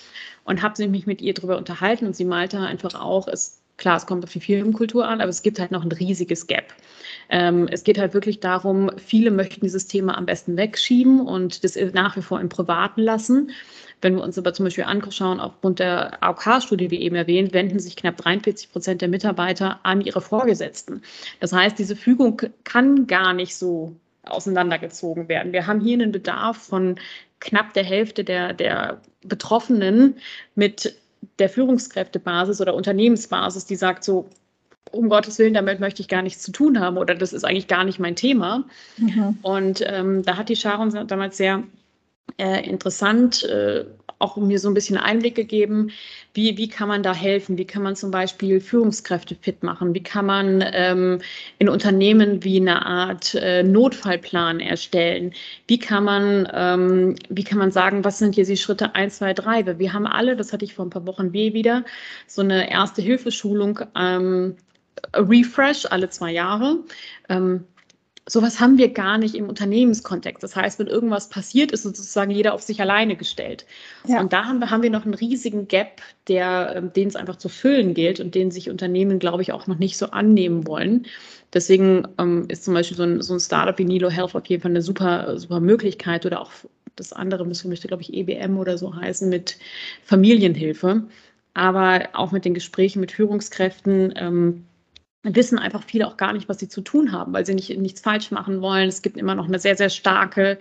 [0.45, 4.05] Und habe mich mit ihr darüber unterhalten und sie malte einfach auch, es, klar, es
[4.05, 6.73] kommt auf die Firmenkultur an, aber es gibt halt noch ein riesiges Gap.
[7.29, 11.77] Ähm, es geht halt wirklich darum, viele möchten dieses Thema am besten wegschieben und das
[11.93, 13.51] nach wie vor im Privaten lassen.
[14.01, 17.95] Wenn wir uns aber zum Beispiel anschauen, aufgrund der AOK-Studie, wie eben erwähnt, wenden sich
[17.95, 21.01] knapp 43 Prozent der Mitarbeiter an ihre Vorgesetzten.
[21.39, 25.53] Das heißt, diese Fügung kann gar nicht so auseinandergezogen werden.
[25.53, 26.95] Wir haben hier einen Bedarf von
[27.39, 30.15] knapp der Hälfte der, der Betroffenen
[30.55, 30.95] mit
[31.39, 34.29] der Führungskräftebasis oder Unternehmensbasis, die sagt so,
[34.91, 37.67] um Gottes Willen, damit möchte ich gar nichts zu tun haben oder das ist eigentlich
[37.67, 38.65] gar nicht mein Thema.
[38.97, 39.37] Mhm.
[39.41, 41.63] Und ähm, da hat die Sharon damals sehr
[42.37, 43.85] äh, interessant äh,
[44.21, 45.91] auch mir so ein bisschen Einblick gegeben,
[46.33, 47.57] wie, wie kann man da helfen?
[47.57, 49.93] Wie kann man zum Beispiel Führungskräfte fit machen?
[49.93, 51.19] Wie kann man ähm,
[51.59, 55.33] in Unternehmen wie eine Art äh, Notfallplan erstellen?
[55.67, 59.33] Wie kann man, ähm, wie kann man sagen, was sind hier die Schritte 1, 2,
[59.33, 59.79] 3?
[59.79, 61.83] Wir haben alle, das hatte ich vor ein paar Wochen wieder,
[62.27, 64.55] so eine erste Hilfeschulung ähm,
[65.13, 66.83] Refresh alle zwei Jahre.
[67.27, 67.65] Ähm,
[68.27, 70.43] sowas haben wir gar nicht im Unternehmenskontext.
[70.43, 73.65] Das heißt, wenn irgendwas passiert, ist sozusagen jeder auf sich alleine gestellt.
[74.07, 74.19] Ja.
[74.19, 77.37] Und da haben wir, haben wir noch einen riesigen Gap, der, ähm, den es einfach
[77.37, 81.07] zu füllen gilt und den sich Unternehmen, glaube ich, auch noch nicht so annehmen wollen.
[81.53, 84.61] Deswegen ähm, ist zum Beispiel so ein, so ein Startup wie Nilo Health auf jeden
[84.61, 86.51] Fall eine super, super Möglichkeit oder auch
[86.95, 89.57] das andere müsste, müsste glaube ich, EBM oder so heißen mit
[90.03, 91.03] Familienhilfe.
[91.53, 94.65] Aber auch mit den Gesprächen mit Führungskräften, ähm,
[95.23, 98.01] wissen einfach viele auch gar nicht, was sie zu tun haben, weil sie nicht, nichts
[98.01, 98.89] falsch machen wollen.
[98.89, 100.57] Es gibt immer noch eine sehr, sehr starke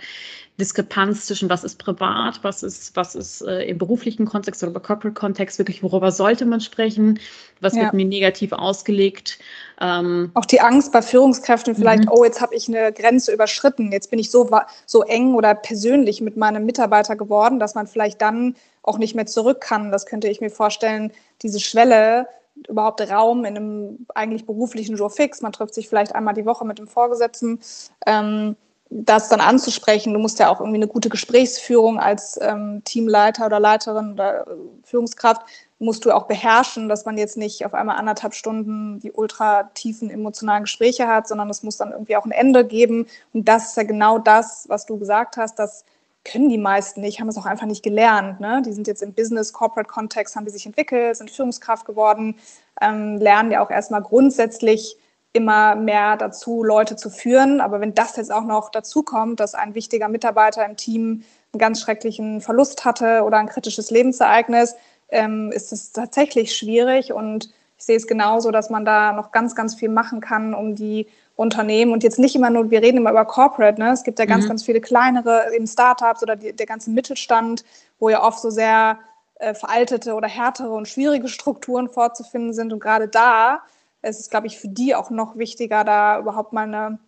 [0.59, 4.83] Diskrepanz zwischen was ist privat, was ist, was ist äh, im beruflichen Kontext oder im
[4.83, 7.19] Corporate-Kontext wirklich, worüber sollte man sprechen,
[7.61, 7.85] was ja.
[7.85, 9.39] wird mir negativ ausgelegt.
[9.81, 12.11] Ähm, auch die Angst bei Führungskräften vielleicht, mhm.
[12.13, 14.49] oh, jetzt habe ich eine Grenze überschritten, jetzt bin ich so,
[14.85, 19.27] so eng oder persönlich mit meinem Mitarbeiter geworden, dass man vielleicht dann auch nicht mehr
[19.27, 19.91] zurück kann.
[19.91, 22.27] Das könnte ich mir vorstellen, diese Schwelle
[22.69, 25.43] überhaupt Raum in einem eigentlich beruflichen Jour fix.
[25.43, 27.61] Man trifft sich vielleicht einmal die Woche mit dem Vorgesetzten.
[28.07, 28.57] Ähm,
[28.91, 30.13] das dann anzusprechen.
[30.13, 34.51] Du musst ja auch irgendwie eine gute Gesprächsführung als ähm, Teamleiter oder Leiterin oder äh,
[34.83, 35.43] Führungskraft
[35.79, 40.11] musst du auch beherrschen, dass man jetzt nicht auf einmal anderthalb Stunden die ultra tiefen
[40.11, 43.07] emotionalen Gespräche hat, sondern es muss dann irgendwie auch ein Ende geben.
[43.33, 45.85] Und das ist ja genau das, was du gesagt hast, das
[46.25, 48.41] können die meisten nicht, haben es auch einfach nicht gelernt.
[48.41, 48.63] Ne?
[48.65, 52.37] Die sind jetzt im Business-Corporate-Kontext, haben die sich entwickelt, sind Führungskraft geworden,
[52.81, 54.97] ähm, lernen ja auch erstmal grundsätzlich
[55.33, 57.61] immer mehr dazu, Leute zu führen.
[57.61, 61.59] Aber wenn das jetzt auch noch dazu kommt, dass ein wichtiger Mitarbeiter im Team einen
[61.59, 64.75] ganz schrecklichen Verlust hatte oder ein kritisches Lebensereignis,
[65.09, 67.13] ähm, ist es tatsächlich schwierig.
[67.13, 70.75] Und ich sehe es genauso, dass man da noch ganz, ganz viel machen kann, um
[70.75, 71.07] die
[71.41, 73.93] Unternehmen und jetzt nicht immer nur, wir reden immer über Corporate, ne?
[73.93, 74.49] es gibt ja ganz, mhm.
[74.49, 77.65] ganz viele kleinere eben Startups oder die, der ganze Mittelstand,
[77.99, 78.99] wo ja oft so sehr
[79.37, 82.75] äh, veraltete oder härtere und schwierige Strukturen vorzufinden sind.
[82.75, 83.63] Und gerade da
[84.03, 86.99] ist es, glaube ich, für die auch noch wichtiger, da überhaupt mal eine,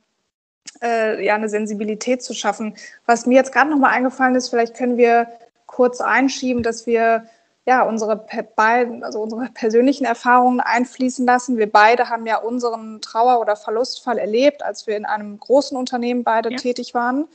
[0.83, 2.75] äh, ja, eine Sensibilität zu schaffen.
[3.05, 5.29] Was mir jetzt gerade noch mal eingefallen ist, vielleicht können wir
[5.67, 7.27] kurz einschieben, dass wir
[7.65, 8.17] ja, unsere,
[8.57, 11.59] beiden, also unsere persönlichen Erfahrungen einfließen lassen.
[11.59, 16.25] Wir beide haben ja unseren Trauer- oder Verlustfall erlebt, als wir in einem großen Unternehmen
[16.25, 16.57] beide ja.
[16.57, 17.29] tätig waren.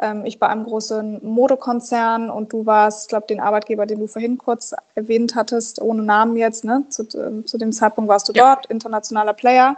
[0.00, 4.06] Ähm, ich bei einem großen Modekonzern und du warst, ich glaube, den Arbeitgeber, den du
[4.06, 6.64] vorhin kurz erwähnt hattest, ohne Namen jetzt.
[6.64, 6.84] Ne?
[6.88, 8.54] Zu, äh, zu dem Zeitpunkt warst du ja.
[8.54, 9.76] dort, internationaler Player.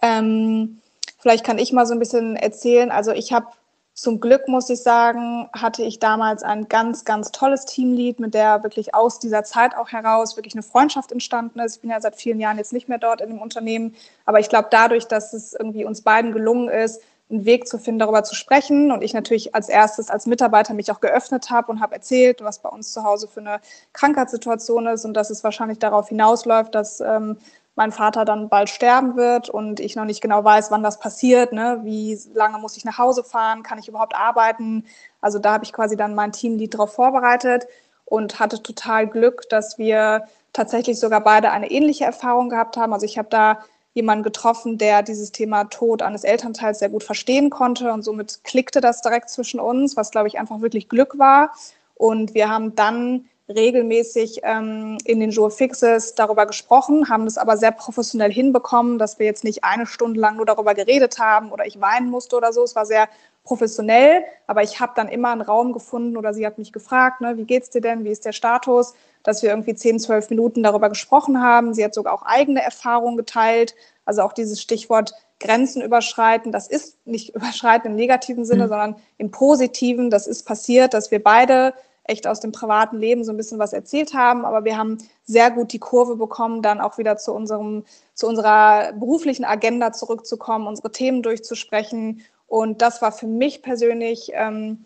[0.00, 0.80] Ähm,
[1.18, 2.90] vielleicht kann ich mal so ein bisschen erzählen.
[2.90, 3.48] Also ich habe
[3.96, 8.62] zum Glück muss ich sagen, hatte ich damals ein ganz, ganz tolles Teamlead, mit der
[8.62, 11.76] wirklich aus dieser Zeit auch heraus wirklich eine Freundschaft entstanden ist.
[11.76, 13.94] Ich bin ja seit vielen Jahren jetzt nicht mehr dort in dem Unternehmen,
[14.26, 17.98] aber ich glaube dadurch, dass es irgendwie uns beiden gelungen ist, einen Weg zu finden,
[17.98, 21.80] darüber zu sprechen und ich natürlich als erstes als Mitarbeiter mich auch geöffnet habe und
[21.80, 23.60] habe erzählt, was bei uns zu Hause für eine
[23.94, 27.38] Krankheitssituation ist und dass es wahrscheinlich darauf hinausläuft, dass ähm,
[27.76, 31.52] mein Vater dann bald sterben wird und ich noch nicht genau weiß, wann das passiert,
[31.52, 31.80] ne?
[31.84, 34.86] wie lange muss ich nach Hause fahren, kann ich überhaupt arbeiten.
[35.20, 37.66] Also da habe ich quasi dann mein Teamlead darauf vorbereitet
[38.06, 42.94] und hatte total Glück, dass wir tatsächlich sogar beide eine ähnliche Erfahrung gehabt haben.
[42.94, 43.58] Also ich habe da
[43.92, 48.80] jemanden getroffen, der dieses Thema Tod eines Elternteils sehr gut verstehen konnte und somit klickte
[48.80, 51.52] das direkt zwischen uns, was glaube ich einfach wirklich Glück war.
[51.94, 57.56] Und wir haben dann regelmäßig ähm, in den Jour Fixes darüber gesprochen, haben das aber
[57.56, 61.66] sehr professionell hinbekommen, dass wir jetzt nicht eine Stunde lang nur darüber geredet haben oder
[61.66, 62.64] ich weinen musste oder so.
[62.64, 63.08] Es war sehr
[63.44, 67.36] professionell, aber ich habe dann immer einen Raum gefunden oder sie hat mich gefragt, ne,
[67.36, 70.88] wie geht's dir denn, wie ist der Status, dass wir irgendwie 10, 12 Minuten darüber
[70.88, 71.72] gesprochen haben.
[71.72, 76.96] Sie hat sogar auch eigene Erfahrungen geteilt, also auch dieses Stichwort Grenzen überschreiten, das ist
[77.06, 78.68] nicht überschreiten im negativen Sinne, mhm.
[78.68, 81.74] sondern im positiven, das ist passiert, dass wir beide
[82.08, 85.50] echt aus dem privaten Leben so ein bisschen was erzählt haben, aber wir haben sehr
[85.50, 90.92] gut die Kurve bekommen, dann auch wieder zu unserem, zu unserer beruflichen Agenda zurückzukommen, unsere
[90.92, 92.22] Themen durchzusprechen.
[92.46, 94.84] Und das war für mich persönlich ähm,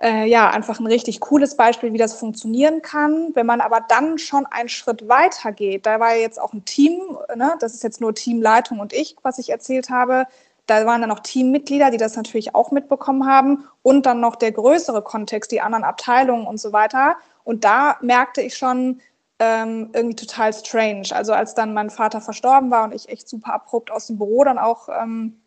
[0.00, 3.34] äh, ja einfach ein richtig cooles Beispiel, wie das funktionieren kann.
[3.34, 7.18] Wenn man aber dann schon einen Schritt weiter geht, da war jetzt auch ein Team,
[7.34, 10.26] ne, das ist jetzt nur Teamleitung und ich, was ich erzählt habe,
[10.70, 14.52] da waren dann noch Teammitglieder, die das natürlich auch mitbekommen haben und dann noch der
[14.52, 17.16] größere Kontext, die anderen Abteilungen und so weiter.
[17.42, 19.00] Und da merkte ich schon
[19.40, 21.08] ähm, irgendwie total strange.
[21.10, 24.44] Also als dann mein Vater verstorben war und ich echt super abrupt aus dem Büro
[24.44, 25.40] dann auch ähm,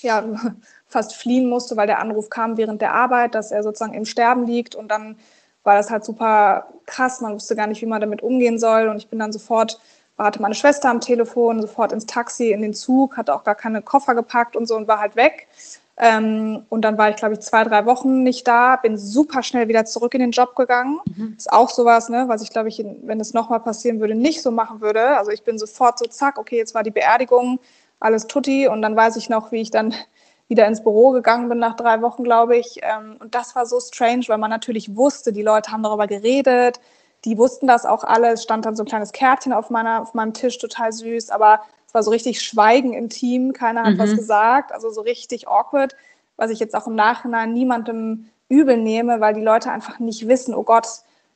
[0.00, 0.24] ja,
[0.86, 4.46] fast fliehen musste, weil der Anruf kam während der Arbeit, dass er sozusagen im Sterben
[4.46, 5.16] liegt und dann
[5.64, 7.20] war das halt super krass.
[7.20, 9.80] Man wusste gar nicht, wie man damit umgehen soll und ich bin dann sofort
[10.24, 13.82] hatte meine Schwester am Telefon, sofort ins Taxi, in den Zug, hatte auch gar keine
[13.82, 15.48] Koffer gepackt und so und war halt weg.
[15.98, 19.68] Ähm, und dann war ich, glaube ich, zwei, drei Wochen nicht da, bin super schnell
[19.68, 20.98] wieder zurück in den Job gegangen.
[21.04, 21.34] Mhm.
[21.36, 24.50] Ist auch sowas, ne, was ich, glaube ich, wenn es nochmal passieren würde, nicht so
[24.50, 25.16] machen würde.
[25.18, 27.60] Also ich bin sofort so, zack, okay, jetzt war die Beerdigung,
[28.00, 28.68] alles tutti.
[28.68, 29.94] Und dann weiß ich noch, wie ich dann
[30.48, 32.80] wieder ins Büro gegangen bin nach drei Wochen, glaube ich.
[32.82, 36.80] Ähm, und das war so strange, weil man natürlich wusste, die Leute haben darüber geredet
[37.24, 38.32] die wussten das auch alle.
[38.32, 41.60] Es stand dann so ein kleines Kärtchen auf, meiner, auf meinem Tisch, total süß, aber
[41.86, 43.98] es war so richtig Schweigen im Team, keiner hat mhm.
[43.98, 45.94] was gesagt, also so richtig awkward,
[46.36, 50.54] was ich jetzt auch im Nachhinein niemandem übel nehme, weil die Leute einfach nicht wissen,
[50.54, 50.86] oh Gott,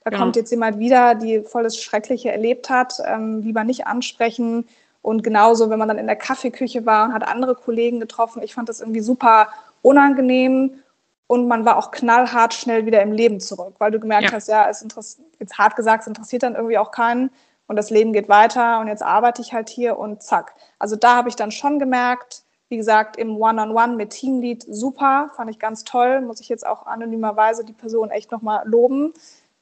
[0.04, 0.18] da ja.
[0.18, 4.68] kommt jetzt jemand wieder, die voll das Schreckliche erlebt hat, ähm, lieber nicht ansprechen.
[5.02, 8.54] Und genauso, wenn man dann in der Kaffeeküche war und hat andere Kollegen getroffen, ich
[8.54, 9.48] fand das irgendwie super
[9.82, 10.82] unangenehm
[11.26, 14.32] und man war auch knallhart schnell wieder im Leben zurück, weil du gemerkt ja.
[14.32, 17.30] hast, ja, es interessiert, jetzt hart gesagt, es interessiert dann irgendwie auch keinen
[17.66, 20.54] und das Leben geht weiter und jetzt arbeite ich halt hier und zack.
[20.78, 24.64] Also da habe ich dann schon gemerkt, wie gesagt, im One-on-One -on -One mit Teamlead
[24.68, 29.12] super, fand ich ganz toll, muss ich jetzt auch anonymerweise die Person echt nochmal loben,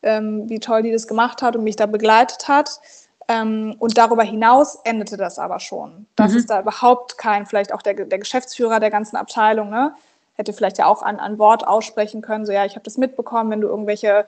[0.02, 2.80] ähm, wie toll die das gemacht hat und mich da begleitet hat.
[3.26, 6.06] Ähm, und darüber hinaus endete das aber schon.
[6.14, 6.38] Das mhm.
[6.38, 9.94] ist da überhaupt kein, vielleicht auch der, der Geschäftsführer der ganzen Abteilung, ne,
[10.34, 13.50] hätte vielleicht ja auch ein, ein Wort aussprechen können, so ja, ich habe das mitbekommen,
[13.50, 14.26] wenn du irgendwelche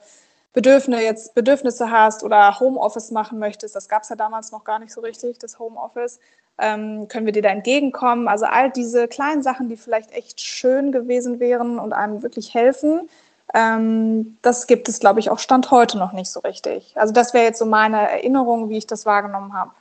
[0.52, 4.78] Bedürfnisse, jetzt Bedürfnisse hast oder Homeoffice machen möchtest, das gab es ja damals noch gar
[4.78, 6.18] nicht so richtig, das Homeoffice,
[6.58, 8.28] ähm, können wir dir da entgegenkommen?
[8.28, 13.08] Also all diese kleinen Sachen, die vielleicht echt schön gewesen wären und einem wirklich helfen,
[13.54, 16.92] ähm, das gibt es, glaube ich, auch Stand heute noch nicht so richtig.
[16.96, 19.72] Also das wäre jetzt so meine Erinnerung, wie ich das wahrgenommen habe.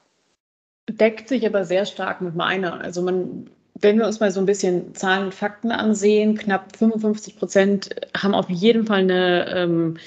[0.89, 2.79] Deckt sich aber sehr stark mit meiner.
[2.81, 3.49] Also man,
[3.81, 8.33] wenn wir uns mal so ein bisschen Zahlen und Fakten ansehen, knapp 55 Prozent haben
[8.33, 9.97] auf jeden Fall eine ähm,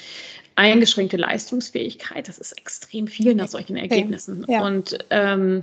[0.55, 2.27] eingeschränkte Leistungsfähigkeit.
[2.27, 4.45] Das ist extrem viel nach solchen Ergebnissen.
[4.49, 4.65] Ja.
[4.65, 5.61] Und ähm,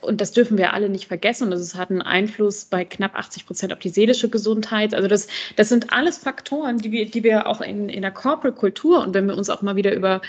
[0.00, 1.46] und das dürfen wir alle nicht vergessen.
[1.46, 4.94] Und es hat einen Einfluss bei knapp 80 Prozent auf die seelische Gesundheit.
[4.94, 9.02] Also das, das sind alles Faktoren, die wir, die wir auch in, in der Corporate-Kultur
[9.02, 10.20] und wenn wir uns auch mal wieder über,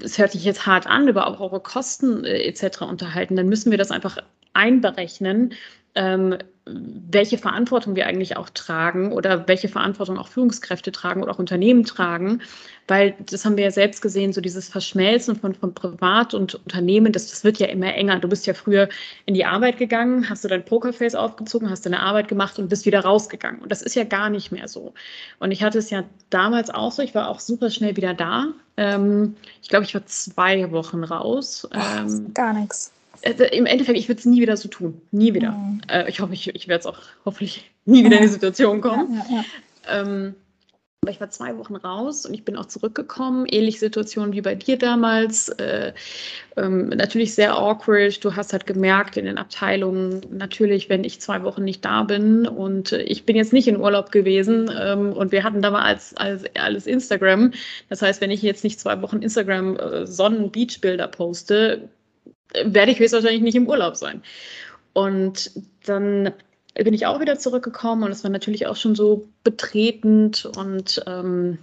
[0.00, 2.82] es hört sich jetzt hart an, über auch eure Kosten äh, etc.
[2.82, 4.18] unterhalten, dann müssen wir das einfach
[4.52, 5.54] einberechnen
[5.94, 11.40] ähm, welche Verantwortung wir eigentlich auch tragen oder welche Verantwortung auch Führungskräfte tragen oder auch
[11.40, 12.40] Unternehmen tragen,
[12.86, 17.12] weil das haben wir ja selbst gesehen, so dieses Verschmelzen von, von Privat und Unternehmen,
[17.12, 18.20] das, das wird ja immer enger.
[18.20, 18.88] Du bist ja früher
[19.26, 22.86] in die Arbeit gegangen, hast du dein Pokerface aufgezogen, hast deine Arbeit gemacht und bist
[22.86, 23.60] wieder rausgegangen.
[23.60, 24.94] Und das ist ja gar nicht mehr so.
[25.40, 28.46] Und ich hatte es ja damals auch so, ich war auch super schnell wieder da.
[28.76, 31.68] Ähm, ich glaube, ich war zwei Wochen raus.
[31.72, 32.92] Ähm, gar nichts
[33.24, 35.00] also im Endeffekt, ich würde es nie wieder so tun.
[35.10, 35.52] Nie wieder.
[35.52, 35.82] Mhm.
[35.88, 39.14] Äh, ich hoffe, ich, ich werde es auch hoffentlich nie wieder in die Situation kommen.
[39.14, 39.44] Ja, ja, ja.
[40.00, 40.34] Ähm,
[41.04, 43.46] aber ich war zwei Wochen raus und ich bin auch zurückgekommen.
[43.50, 45.48] Ähnliche Situation wie bei dir damals.
[45.48, 45.94] Äh,
[46.56, 48.24] ähm, natürlich sehr awkward.
[48.24, 52.46] Du hast halt gemerkt in den Abteilungen, natürlich, wenn ich zwei Wochen nicht da bin
[52.46, 55.82] und äh, ich bin jetzt nicht in Urlaub gewesen ähm, und wir hatten da mal
[55.82, 57.50] als, als, alles Instagram.
[57.88, 61.88] Das heißt, wenn ich jetzt nicht zwei Wochen Instagram äh, Sonnen-Beach-Bilder poste,
[62.64, 64.22] werde ich höchstwahrscheinlich nicht im Urlaub sein.
[64.92, 65.50] Und
[65.86, 66.32] dann
[66.74, 71.58] bin ich auch wieder zurückgekommen und es war natürlich auch schon so betretend und ähm,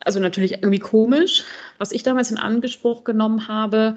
[0.00, 1.44] also natürlich irgendwie komisch.
[1.78, 3.96] Was ich damals in Anspruch genommen habe,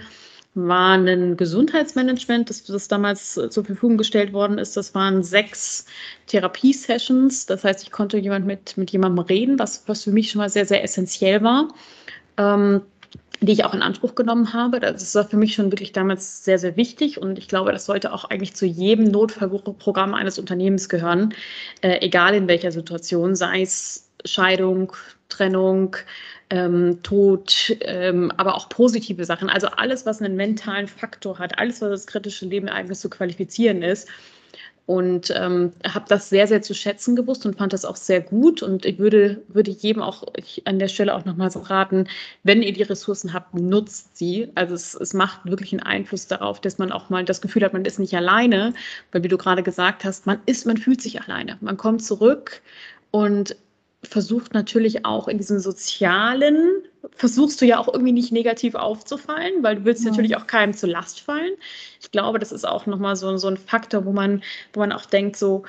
[0.56, 4.76] war ein Gesundheitsmanagement, das, das damals zur Verfügung gestellt worden ist.
[4.76, 5.86] Das waren sechs
[6.26, 7.46] Therapiesessions.
[7.46, 10.50] Das heißt, ich konnte jemand mit, mit jemandem reden, was, was für mich schon mal
[10.50, 11.68] sehr, sehr essentiell war.
[12.38, 12.82] Ähm,
[13.42, 14.80] die ich auch in Anspruch genommen habe.
[14.80, 18.14] Das war für mich schon wirklich damals sehr, sehr wichtig und ich glaube, das sollte
[18.14, 21.34] auch eigentlich zu jedem Notfallprogramm eines Unternehmens gehören,
[21.82, 24.94] äh, egal in welcher Situation, sei es Scheidung,
[25.30, 25.96] Trennung,
[26.50, 29.50] ähm, Tod, ähm, aber auch positive Sachen.
[29.50, 34.10] Also alles, was einen mentalen Faktor hat, alles, was das kritische Lebenereignis zu qualifizieren ist,
[34.90, 38.64] und ähm, habe das sehr, sehr zu schätzen gewusst und fand das auch sehr gut.
[38.64, 40.24] Und ich würde, würde jedem auch
[40.66, 42.08] an der Stelle auch nochmal so raten,
[42.42, 44.50] wenn ihr die Ressourcen habt, nutzt sie.
[44.56, 47.74] Also es, es macht wirklich einen Einfluss darauf, dass man auch mal das Gefühl hat,
[47.74, 48.74] man ist nicht alleine,
[49.12, 51.60] weil wie du gerade gesagt hast, man ist, man fühlt sich alleine.
[51.62, 52.64] Man kommt zurück
[53.12, 53.56] und
[54.04, 56.84] versucht natürlich auch in diesem sozialen,
[57.16, 60.12] versuchst du ja auch irgendwie nicht negativ aufzufallen, weil du willst ja.
[60.12, 61.52] natürlich auch keinem zur Last fallen.
[62.02, 64.42] Ich glaube, das ist auch nochmal so, so ein Faktor, wo man,
[64.74, 65.64] wo man auch denkt, so,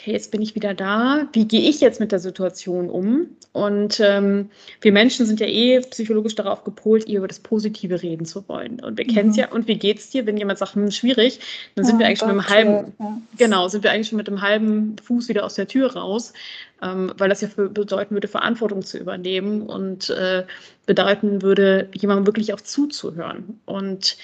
[0.00, 3.36] okay, jetzt bin ich wieder da, wie gehe ich jetzt mit der Situation um?
[3.52, 4.48] Und ähm,
[4.80, 8.80] wir Menschen sind ja eh psychologisch darauf gepolt, eher über das Positive reden zu wollen.
[8.80, 9.10] Und wir mhm.
[9.10, 11.40] kennen es ja, und wie geht es dir, wenn jemand sagt, hm, schwierig,
[11.74, 13.22] dann sind ja, wir eigentlich schon mit einem halben, ja.
[13.36, 16.32] genau, sind wir eigentlich schon mit einem halben Fuß wieder aus der Tür raus,
[16.82, 20.44] ähm, weil das ja für, bedeuten würde, Verantwortung zu übernehmen und äh,
[20.86, 23.60] bedeuten würde, jemandem wirklich auch zuzuhören.
[23.66, 24.16] Und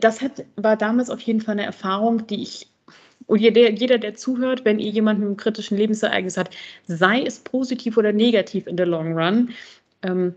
[0.00, 2.68] das hat, war damals auf jeden Fall eine Erfahrung, die ich
[3.26, 6.50] und jeder, jeder, der zuhört, wenn ihr jemanden mit einem kritischen Lebensereignis hat,
[6.86, 9.50] sei es positiv oder negativ in the long run,
[10.02, 10.34] ähm,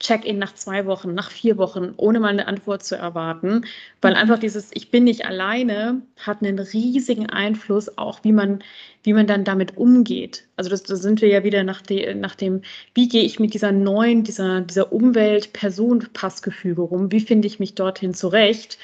[0.00, 3.66] Check-in nach zwei Wochen, nach vier Wochen, ohne mal eine Antwort zu erwarten,
[4.00, 8.64] weil einfach dieses Ich bin nicht alleine hat einen riesigen Einfluss auch, wie man,
[9.02, 10.48] wie man dann damit umgeht.
[10.56, 12.62] Also das, da sind wir ja wieder nach, de, nach dem,
[12.94, 18.14] wie gehe ich mit dieser neuen, dieser, dieser Umwelt-Person-Passgefüge rum, wie finde ich mich dorthin
[18.14, 18.78] zurecht?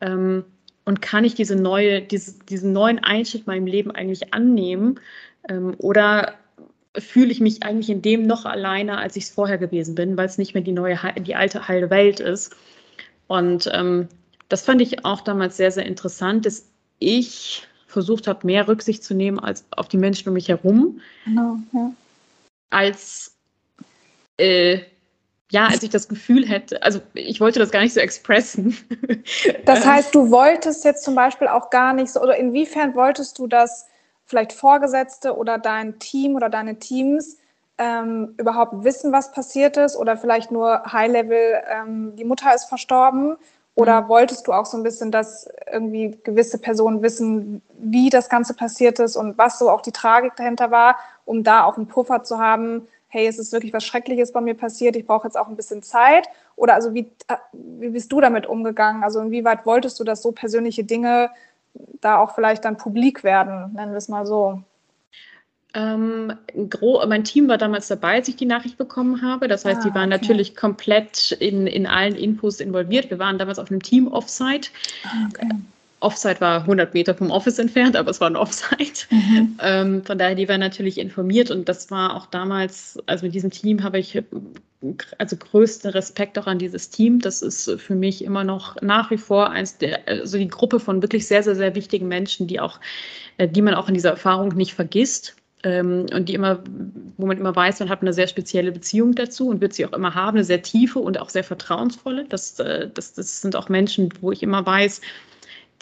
[0.00, 0.44] Ähm,
[0.86, 5.00] und kann ich diese neue, diese, diesen neuen Einschnitt in meinem Leben eigentlich annehmen?
[5.48, 6.34] Ähm, oder
[6.96, 10.26] fühle ich mich eigentlich in dem noch alleiner, als ich es vorher gewesen bin, weil
[10.26, 12.56] es nicht mehr die neue, die alte heile Welt ist.
[13.26, 14.08] Und ähm,
[14.48, 16.66] das fand ich auch damals sehr, sehr interessant, dass
[17.00, 21.00] ich versucht habe, mehr Rücksicht zu nehmen als auf die Menschen um mich herum.
[21.24, 21.92] Genau, ja.
[22.70, 23.34] Als
[24.36, 24.80] äh,
[25.50, 28.76] ja, als ich das Gefühl hätte, also ich wollte das gar nicht so expressen.
[29.64, 33.48] Das heißt, du wolltest jetzt zum Beispiel auch gar nicht so, oder inwiefern wolltest du,
[33.48, 33.86] dass
[34.24, 37.36] vielleicht Vorgesetzte oder dein Team oder deine Teams
[37.78, 43.36] ähm, überhaupt wissen, was passiert ist oder vielleicht nur High-Level, ähm, die Mutter ist verstorben?
[43.74, 44.08] Oder mhm.
[44.08, 48.98] wolltest du auch so ein bisschen, dass irgendwie gewisse Personen wissen, wie das Ganze passiert
[48.98, 52.38] ist und was so auch die Tragik dahinter war, um da auch einen Puffer zu
[52.38, 55.56] haben, hey, es ist wirklich was Schreckliches bei mir passiert, ich brauche jetzt auch ein
[55.56, 56.28] bisschen Zeit?
[56.54, 59.02] Oder also wie, äh, wie bist du damit umgegangen?
[59.02, 61.30] Also inwieweit wolltest du, dass so persönliche Dinge
[62.02, 64.62] da auch vielleicht dann publik werden, nennen wir es mal so?
[65.72, 66.34] Ähm,
[67.08, 69.48] mein Team war damals dabei, als ich die Nachricht bekommen habe.
[69.48, 70.20] Das heißt, ah, die waren okay.
[70.20, 73.08] natürlich komplett in, in allen Infos involviert.
[73.08, 74.68] Wir waren damals auf einem Team-Offsite.
[75.04, 75.48] Ah, okay.
[76.00, 79.06] Offsite war 100 Meter vom Office entfernt, aber es war ein Offsite.
[79.10, 79.58] Mhm.
[79.60, 83.50] Ähm, von daher, die waren natürlich informiert und das war auch damals, also mit diesem
[83.50, 84.22] Team habe ich
[85.18, 87.20] also größten Respekt auch an dieses Team.
[87.20, 91.02] Das ist für mich immer noch nach wie vor eins der, also die Gruppe von
[91.02, 92.78] wirklich sehr, sehr, sehr wichtigen Menschen, die auch,
[93.38, 96.62] äh, die man auch in dieser Erfahrung nicht vergisst ähm, und die immer,
[97.16, 99.92] wo man immer weiß, man hat eine sehr spezielle Beziehung dazu und wird sie auch
[99.92, 102.26] immer haben, eine sehr tiefe und auch sehr vertrauensvolle.
[102.28, 105.00] Das, äh, das, das sind auch Menschen, wo ich immer weiß,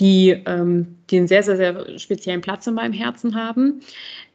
[0.01, 3.81] die, ähm, die einen sehr, sehr, sehr speziellen Platz in meinem Herzen haben.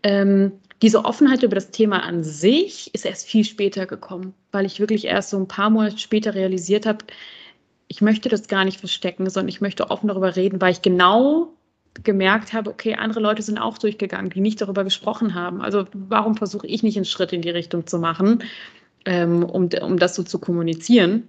[0.04, 4.80] Ähm, diese Offenheit über das Thema an sich ist erst viel später gekommen, weil ich
[4.80, 7.06] wirklich erst so ein paar Monate später realisiert habe,
[7.90, 11.54] ich möchte das gar nicht verstecken, sondern ich möchte offen darüber reden, weil ich genau
[12.04, 15.60] gemerkt habe, okay, andere Leute sind auch durchgegangen, die nicht darüber gesprochen haben.
[15.62, 18.44] Also warum versuche ich nicht einen Schritt in die Richtung zu machen,
[19.06, 21.28] ähm, um, um das so zu kommunizieren?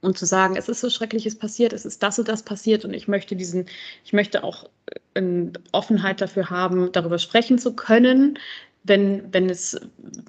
[0.00, 2.94] Und zu sagen, es ist so Schreckliches passiert, es ist das und das passiert und
[2.94, 3.66] ich möchte diesen,
[4.04, 4.68] ich möchte auch
[5.14, 8.38] eine Offenheit dafür haben, darüber sprechen zu können,
[8.84, 9.80] wenn, wenn es,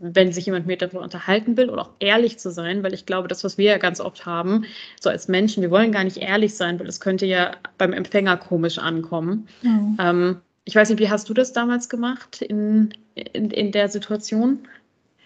[0.02, 3.28] wenn sich jemand mit darüber unterhalten will und auch ehrlich zu sein, weil ich glaube,
[3.28, 4.64] das, was wir ja ganz oft haben,
[5.00, 8.38] so als Menschen, wir wollen gar nicht ehrlich sein, weil es könnte ja beim Empfänger
[8.38, 9.48] komisch ankommen.
[9.62, 9.98] Mhm.
[10.00, 14.68] Ähm, ich weiß nicht, wie hast du das damals gemacht in, in, in der Situation?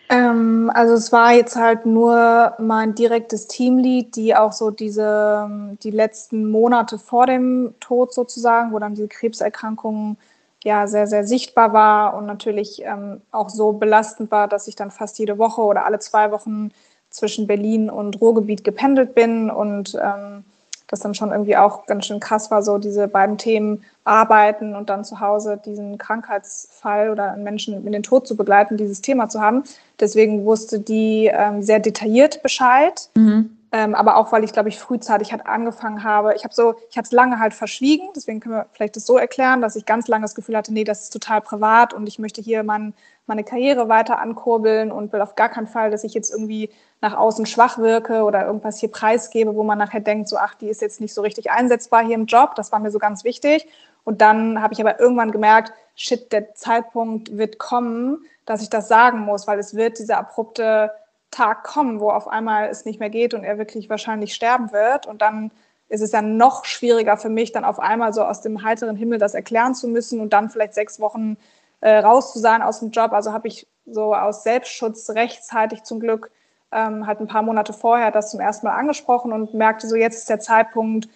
[0.09, 5.91] Ähm, also es war jetzt halt nur mein direktes Teamlead, die auch so diese die
[5.91, 10.17] letzten Monate vor dem Tod sozusagen, wo dann diese Krebserkrankung
[10.63, 14.91] ja sehr, sehr sichtbar war und natürlich ähm, auch so belastend war, dass ich dann
[14.91, 16.71] fast jede Woche oder alle zwei Wochen
[17.11, 20.43] zwischen Berlin und Ruhrgebiet gependelt bin und ähm,
[20.89, 24.89] das dann schon irgendwie auch ganz schön krass war, so diese beiden Themen arbeiten und
[24.89, 29.29] dann zu Hause diesen Krankheitsfall oder einen Menschen in den Tod zu begleiten, dieses Thema
[29.29, 29.63] zu haben.
[29.99, 33.09] Deswegen wusste die ähm, sehr detailliert Bescheid.
[33.15, 33.55] Mhm.
[33.71, 36.33] Ähm, aber auch, weil ich, glaube ich, frühzeitig halt angefangen habe.
[36.35, 39.17] Ich habe so, ich habe es lange halt verschwiegen, deswegen können wir vielleicht das so
[39.17, 42.17] erklären, dass ich ganz lange das Gefühl hatte, nee, das ist total privat und ich
[42.17, 42.95] möchte hier mein,
[43.27, 47.15] meine Karriere weiter ankurbeln und will auf gar keinen Fall, dass ich jetzt irgendwie nach
[47.15, 50.81] außen schwach wirke oder irgendwas hier preisgebe, wo man nachher denkt, so, ach, die ist
[50.81, 52.55] jetzt nicht so richtig einsetzbar hier im Job.
[52.55, 53.67] Das war mir so ganz wichtig.
[54.03, 58.87] Und dann habe ich aber irgendwann gemerkt, shit, der Zeitpunkt wird kommen, dass ich das
[58.87, 60.91] sagen muss, weil es wird dieser abrupte
[61.31, 65.05] Tag kommen, wo auf einmal es nicht mehr geht und er wirklich wahrscheinlich sterben wird.
[65.05, 65.51] Und dann
[65.87, 69.19] ist es ja noch schwieriger für mich, dann auf einmal so aus dem heiteren Himmel
[69.19, 71.37] das erklären zu müssen und dann vielleicht sechs Wochen
[71.81, 73.11] äh, raus zu sein aus dem Job.
[73.11, 76.31] Also habe ich so aus Selbstschutz rechtzeitig zum Glück
[76.71, 80.17] ähm, halt ein paar Monate vorher das zum ersten Mal angesprochen und merkte so, jetzt
[80.17, 81.09] ist der Zeitpunkt,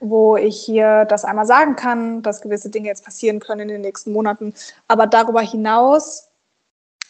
[0.00, 3.80] wo ich hier das einmal sagen kann, dass gewisse Dinge jetzt passieren können in den
[3.82, 4.54] nächsten Monaten.
[4.88, 6.28] Aber darüber hinaus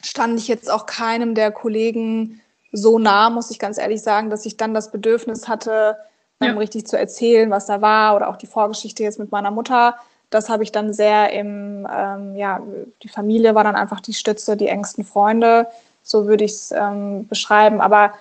[0.06, 2.40] stand ich jetzt auch keinem der Kollegen
[2.72, 5.96] so nah, muss ich ganz ehrlich sagen, dass ich dann das Bedürfnis hatte,
[6.42, 6.52] ja.
[6.52, 9.96] richtig zu erzählen, was da war oder auch die Vorgeschichte jetzt mit meiner Mutter.
[10.30, 12.60] Das habe ich dann sehr im, ähm, ja,
[13.02, 15.68] die Familie war dann einfach die Stütze, die engsten Freunde,
[16.02, 17.80] so würde ich es ähm, beschreiben.
[17.80, 18.12] Aber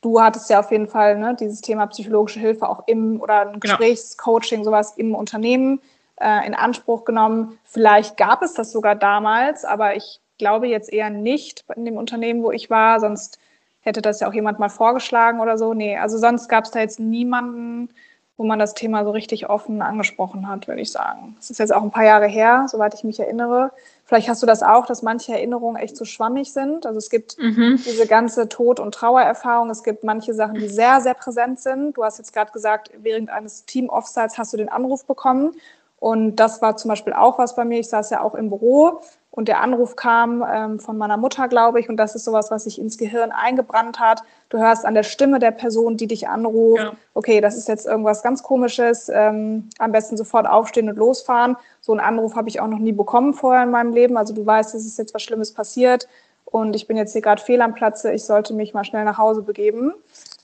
[0.00, 3.60] du hattest ja auf jeden Fall ne, dieses Thema psychologische Hilfe auch im oder ein
[3.60, 3.60] genau.
[3.60, 5.80] Gesprächscoaching, sowas im Unternehmen
[6.20, 7.58] äh, in Anspruch genommen.
[7.64, 12.42] Vielleicht gab es das sogar damals, aber ich glaube jetzt eher nicht in dem Unternehmen,
[12.42, 13.38] wo ich war, sonst
[13.80, 15.72] hätte das ja auch jemand mal vorgeschlagen oder so.
[15.72, 17.88] Nee, also sonst gab es da jetzt niemanden,
[18.36, 21.34] wo man das Thema so richtig offen angesprochen hat, würde ich sagen.
[21.38, 23.72] Das ist jetzt auch ein paar Jahre her, soweit ich mich erinnere.
[24.04, 26.84] Vielleicht hast du das auch, dass manche Erinnerungen echt so schwammig sind.
[26.84, 27.80] Also es gibt mhm.
[27.84, 29.70] diese ganze Tod- und Trauererfahrung.
[29.70, 31.96] Es gibt manche Sachen, die sehr, sehr präsent sind.
[31.96, 35.52] Du hast jetzt gerade gesagt, während eines Team-Offsites hast du den Anruf bekommen.
[35.98, 37.80] Und das war zum Beispiel auch was bei mir.
[37.80, 39.00] Ich saß ja auch im Büro
[39.36, 42.64] und der Anruf kam ähm, von meiner Mutter, glaube ich, und das ist sowas, was
[42.64, 44.22] sich ins Gehirn eingebrannt hat.
[44.48, 46.92] Du hörst an der Stimme der Person, die dich anruft, ja.
[47.12, 51.56] okay, das ist jetzt irgendwas ganz Komisches, ähm, am besten sofort aufstehen und losfahren.
[51.82, 54.16] So einen Anruf habe ich auch noch nie bekommen vorher in meinem Leben.
[54.16, 56.08] Also du weißt, es ist jetzt was Schlimmes passiert
[56.46, 59.18] und ich bin jetzt hier gerade fehl am Platze, ich sollte mich mal schnell nach
[59.18, 59.92] Hause begeben.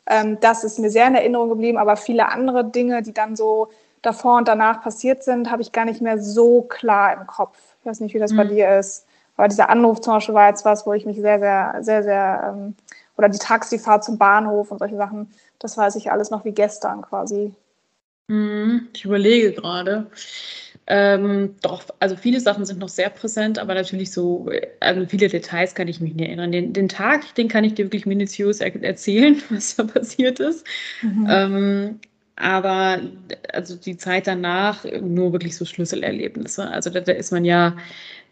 [0.04, 3.68] Ähm, das ist mir sehr in Erinnerung geblieben, aber viele andere Dinge, die dann so
[4.02, 7.56] davor und danach passiert sind, habe ich gar nicht mehr so klar im Kopf.
[7.80, 8.36] Ich weiß nicht, wie das mhm.
[8.36, 9.06] bei dir ist.
[9.36, 12.54] Aber dieser Anruf zum Beispiel war jetzt was, wo ich mich sehr, sehr, sehr, sehr,
[12.54, 12.74] ähm,
[13.16, 17.02] oder die Taxifahrt zum Bahnhof und solche Sachen, das weiß ich alles noch wie gestern
[17.02, 17.54] quasi.
[18.28, 18.88] Mhm.
[18.94, 20.06] Ich überlege gerade.
[20.88, 24.50] Ähm, doch, also viele Sachen sind noch sehr präsent, aber natürlich so,
[24.80, 26.50] also viele Details kann ich mich nicht erinnern.
[26.50, 30.66] Den, den Tag, den kann ich dir wirklich minutiös er erzählen, was da passiert ist.
[31.02, 31.26] Mhm.
[31.30, 32.00] Ähm,
[32.36, 33.00] aber
[33.52, 36.68] also die Zeit danach nur wirklich so Schlüsselerlebnisse.
[36.70, 37.76] Also da, da ist man ja,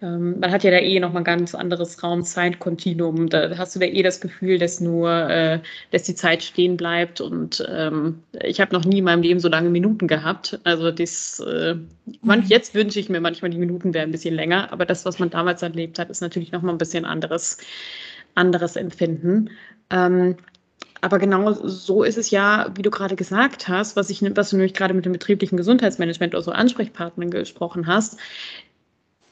[0.01, 3.29] ähm, man hat ja da eh nochmal ein ganz anderes Raum-Zeit-Kontinuum.
[3.29, 7.21] Da hast du da eh das Gefühl, dass nur, äh, dass die Zeit stehen bleibt.
[7.21, 10.59] Und ähm, ich habe noch nie in meinem Leben so lange Minuten gehabt.
[10.65, 11.77] Also das, äh,
[12.23, 12.51] manch, mhm.
[12.51, 14.73] jetzt wünsche ich mir manchmal, die Minuten wären ein bisschen länger.
[14.73, 17.59] Aber das, was man damals erlebt hat, ist natürlich nochmal ein bisschen anderes,
[18.35, 19.51] anderes Empfinden.
[19.91, 20.37] Ähm,
[21.01, 24.57] aber genau so ist es ja, wie du gerade gesagt hast, was, ich, was du
[24.57, 28.19] nämlich gerade mit dem betrieblichen Gesundheitsmanagement oder so Ansprechpartnern gesprochen hast.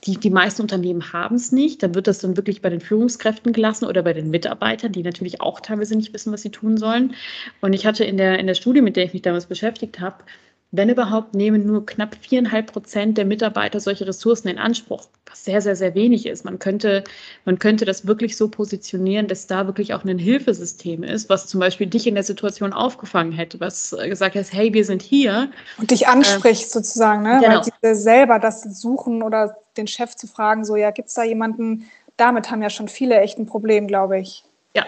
[0.05, 1.83] Die, die meisten Unternehmen haben es nicht.
[1.83, 5.41] Da wird das dann wirklich bei den Führungskräften gelassen oder bei den Mitarbeitern, die natürlich
[5.41, 7.15] auch teilweise nicht wissen, was sie tun sollen.
[7.61, 10.25] Und ich hatte in der, in der Studie, mit der ich mich damals beschäftigt habe,
[10.71, 15.63] wenn überhaupt, nehmen nur knapp viereinhalb Prozent der Mitarbeiter solche Ressourcen in Anspruch, was sehr,
[15.63, 16.45] sehr, sehr wenig ist.
[16.45, 17.05] Man könnte,
[17.47, 21.61] man könnte das wirklich so positionieren, dass da wirklich auch ein Hilfesystem ist, was zum
[21.61, 25.51] Beispiel dich in der Situation aufgefangen hätte, was gesagt hat, hey, wir sind hier.
[25.79, 27.41] Und dich anspricht äh, sozusagen, ne?
[27.43, 27.63] Genau.
[27.81, 31.25] Weil sie selber das suchen oder den Chef zu fragen, so, ja, gibt es da
[31.25, 31.89] jemanden,
[32.19, 34.45] damit haben ja schon viele echt ein Problem, glaube ich.
[34.77, 34.85] Ja.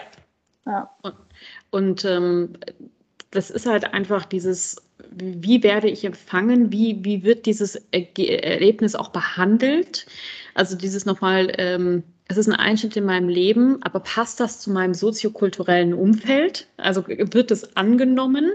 [0.67, 0.91] ja.
[1.01, 1.15] Und,
[1.71, 2.53] und ähm,
[3.31, 4.75] das ist halt einfach dieses
[5.11, 10.05] wie werde ich empfangen, wie, wie wird dieses Erlebnis auch behandelt.
[10.53, 14.71] Also dieses nochmal, ähm, es ist ein Einschnitt in meinem Leben, aber passt das zu
[14.71, 16.67] meinem soziokulturellen Umfeld?
[16.77, 18.51] Also wird es angenommen?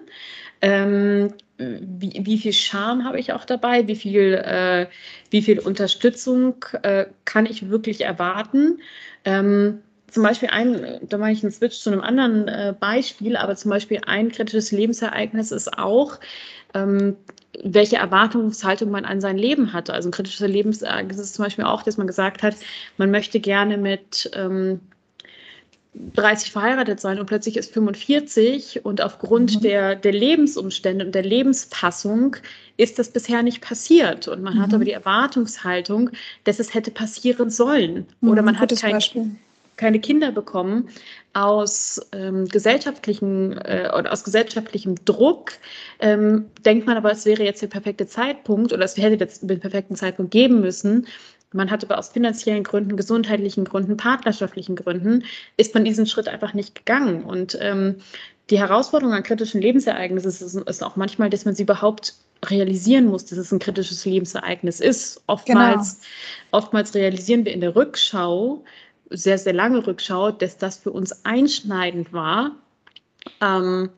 [0.62, 3.86] Ähm, wie, wie, viel Charme habe ich auch dabei?
[3.86, 4.86] Wie viel, äh,
[5.30, 8.80] wie viel Unterstützung äh, kann ich wirklich erwarten?
[9.24, 9.82] Ähm,
[10.16, 13.70] zum Beispiel ein, da mache ich einen Switch zu einem anderen äh, Beispiel, aber zum
[13.70, 16.18] Beispiel ein kritisches Lebensereignis ist auch,
[16.72, 17.18] ähm,
[17.62, 19.92] welche Erwartungshaltung man an sein Leben hatte.
[19.92, 22.56] Also ein kritisches Lebensereignis ist zum Beispiel auch, dass man gesagt hat,
[22.96, 24.80] man möchte gerne mit ähm,
[26.14, 29.60] 30 verheiratet sein und plötzlich ist 45 und aufgrund mhm.
[29.60, 32.36] der, der Lebensumstände und der Lebenspassung
[32.78, 34.28] ist das bisher nicht passiert.
[34.28, 34.62] Und man mhm.
[34.62, 36.08] hat aber die Erwartungshaltung,
[36.44, 38.06] dass es hätte passieren sollen.
[38.22, 39.36] Oder mhm, man hat kein, Beispiel
[39.76, 40.88] keine Kinder bekommen
[41.32, 45.52] aus ähm, gesellschaftlichen äh, oder aus gesellschaftlichem Druck,
[46.00, 49.60] ähm, denkt man aber, es wäre jetzt der perfekte Zeitpunkt oder es hätte jetzt den
[49.60, 51.06] perfekten Zeitpunkt geben müssen.
[51.52, 55.24] Man hat aber aus finanziellen Gründen, gesundheitlichen Gründen, partnerschaftlichen Gründen,
[55.56, 57.24] ist man diesen Schritt einfach nicht gegangen.
[57.24, 57.96] Und ähm,
[58.50, 62.14] die Herausforderung an kritischen Lebensereignissen ist, ist, auch manchmal, dass man sie überhaupt
[62.44, 65.22] realisieren muss, dass es ein kritisches Lebensereignis ist.
[65.26, 66.58] Oftmals, genau.
[66.58, 68.62] oftmals realisieren wir in der Rückschau,
[69.10, 72.52] sehr, sehr lange rückschaut, dass das für uns einschneidend war.
[73.40, 73.90] Ähm,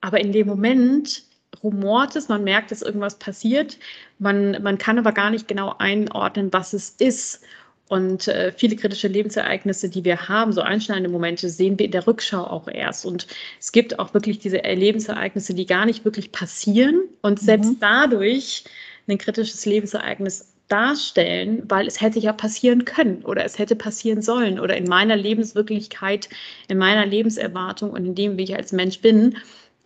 [0.00, 1.24] aber in dem Moment
[1.62, 3.78] rumort es, man merkt, dass irgendwas passiert.
[4.18, 7.40] Man, man kann aber gar nicht genau einordnen, was es ist.
[7.88, 12.06] Und äh, viele kritische Lebensereignisse, die wir haben, so einschneidende Momente, sehen wir in der
[12.06, 13.04] Rückschau auch erst.
[13.04, 13.26] Und
[13.60, 17.80] es gibt auch wirklich diese Lebensereignisse, die gar nicht wirklich passieren und selbst mhm.
[17.80, 18.64] dadurch
[19.08, 24.58] ein kritisches Lebensereignis darstellen, weil es hätte ja passieren können oder es hätte passieren sollen
[24.58, 26.28] oder in meiner Lebenswirklichkeit,
[26.68, 29.36] in meiner Lebenserwartung und in dem, wie ich als Mensch bin,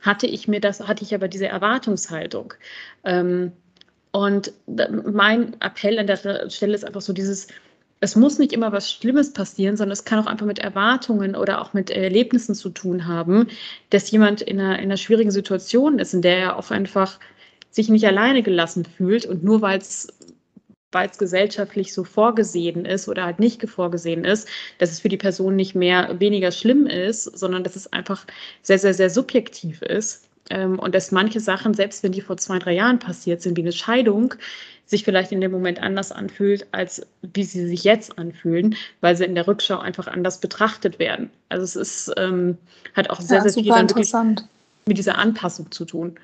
[0.00, 2.54] hatte ich mir das, hatte ich aber diese Erwartungshaltung.
[3.04, 3.52] Ähm,
[4.12, 7.48] und mein Appell an der Stelle ist einfach so dieses,
[8.00, 11.60] es muss nicht immer was Schlimmes passieren, sondern es kann auch einfach mit Erwartungen oder
[11.60, 13.48] auch mit Erlebnissen zu tun haben,
[13.90, 17.18] dass jemand in einer, in einer schwierigen Situation ist, in der er auch einfach
[17.70, 20.08] sich nicht alleine gelassen fühlt und nur weil es
[20.96, 25.18] weil es gesellschaftlich so vorgesehen ist oder halt nicht vorgesehen ist, dass es für die
[25.18, 28.24] Person nicht mehr weniger schlimm ist, sondern dass es einfach
[28.62, 30.24] sehr, sehr, sehr subjektiv ist.
[30.48, 33.60] Ähm, und dass manche Sachen, selbst wenn die vor zwei, drei Jahren passiert sind, wie
[33.60, 34.32] eine Scheidung,
[34.86, 39.24] sich vielleicht in dem Moment anders anfühlt, als wie sie sich jetzt anfühlen, weil sie
[39.26, 41.28] in der Rückschau einfach anders betrachtet werden.
[41.50, 42.56] Also es ist, ähm,
[42.94, 44.34] hat auch sehr, ja, sehr viel
[44.86, 46.16] mit dieser Anpassung zu tun.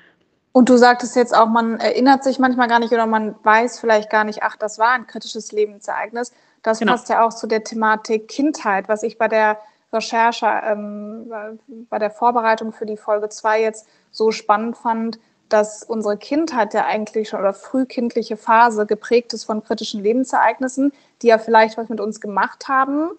[0.53, 4.11] Und du sagtest jetzt auch, man erinnert sich manchmal gar nicht oder man weiß vielleicht
[4.11, 6.31] gar nicht, ach, das war ein kritisches Lebensereignis.
[6.61, 6.93] Das genau.
[6.93, 9.57] passt ja auch zu der Thematik Kindheit, was ich bei der
[9.91, 11.31] Recherche, ähm,
[11.89, 16.85] bei der Vorbereitung für die Folge 2 jetzt so spannend fand, dass unsere Kindheit ja
[16.85, 21.99] eigentlich schon oder frühkindliche Phase geprägt ist von kritischen Lebensereignissen, die ja vielleicht was mit
[21.99, 23.09] uns gemacht haben,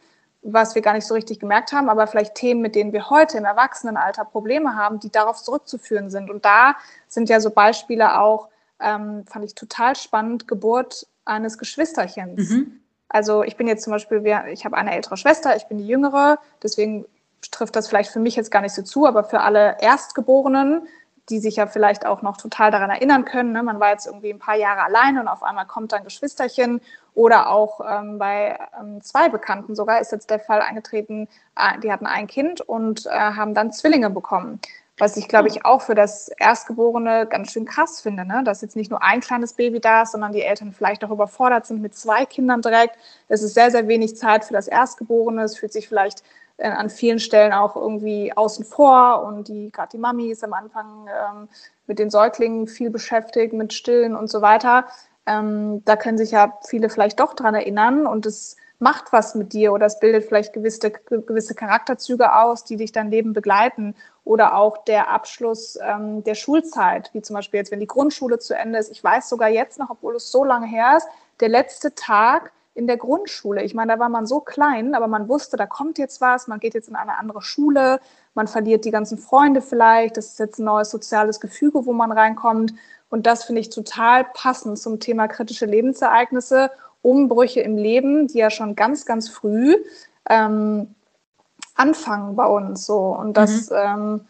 [0.45, 3.38] was wir gar nicht so richtig gemerkt haben, aber vielleicht Themen, mit denen wir heute
[3.38, 6.30] im Erwachsenenalter Probleme haben, die darauf zurückzuführen sind.
[6.30, 6.76] Und da
[7.09, 12.51] sind ja so Beispiele auch, ähm, fand ich total spannend, Geburt eines Geschwisterchens.
[12.51, 12.80] Mhm.
[13.09, 14.22] Also ich bin jetzt zum Beispiel,
[14.53, 17.07] ich habe eine ältere Schwester, ich bin die jüngere, deswegen
[17.51, 20.86] trifft das vielleicht für mich jetzt gar nicht so zu, aber für alle Erstgeborenen,
[21.30, 23.62] die sich ja vielleicht auch noch total daran erinnern können, ne?
[23.62, 26.82] man war jetzt irgendwie ein paar Jahre allein und auf einmal kommt dann Geschwisterchen
[27.14, 31.92] oder auch ähm, bei ähm, zwei Bekannten sogar ist jetzt der Fall eingetreten, äh, die
[31.92, 34.60] hatten ein Kind und äh, haben dann Zwillinge bekommen.
[34.96, 38.42] Was ich, glaube ich, auch für das Erstgeborene ganz schön krass finde, ne?
[38.44, 41.66] dass jetzt nicht nur ein kleines Baby da ist, sondern die Eltern vielleicht auch überfordert
[41.66, 42.96] sind mit zwei Kindern direkt.
[43.28, 45.42] Es ist sehr, sehr wenig Zeit für das Erstgeborene.
[45.42, 46.22] Es fühlt sich vielleicht
[46.58, 50.52] äh, an vielen Stellen auch irgendwie außen vor und die gerade die Mami ist am
[50.52, 51.48] Anfang ähm,
[51.88, 54.86] mit den Säuglingen viel beschäftigt, mit Stillen und so weiter.
[55.26, 59.52] Ähm, da können sich ja viele vielleicht doch dran erinnern und es macht was mit
[59.52, 63.94] dir oder es bildet vielleicht gewisse, gewisse Charakterzüge aus, die dich dein Leben begleiten
[64.24, 68.54] oder auch der Abschluss ähm, der Schulzeit, wie zum Beispiel jetzt, wenn die Grundschule zu
[68.54, 68.90] Ende ist.
[68.90, 71.08] Ich weiß sogar jetzt noch, obwohl es so lange her ist,
[71.40, 73.62] der letzte Tag in der Grundschule.
[73.62, 76.58] Ich meine, da war man so klein, aber man wusste, da kommt jetzt was, man
[76.58, 78.00] geht jetzt in eine andere Schule,
[78.35, 82.12] man verliert die ganzen Freunde vielleicht, das ist jetzt ein neues soziales Gefüge, wo man
[82.12, 82.74] reinkommt.
[83.09, 86.70] Und das finde ich total passend zum Thema kritische Lebensereignisse,
[87.03, 89.76] Umbrüche im Leben, die ja schon ganz, ganz früh
[90.28, 90.95] ähm,
[91.76, 92.87] anfangen bei uns.
[92.87, 92.99] So.
[92.99, 93.76] Und das mhm.
[93.76, 94.20] ähm,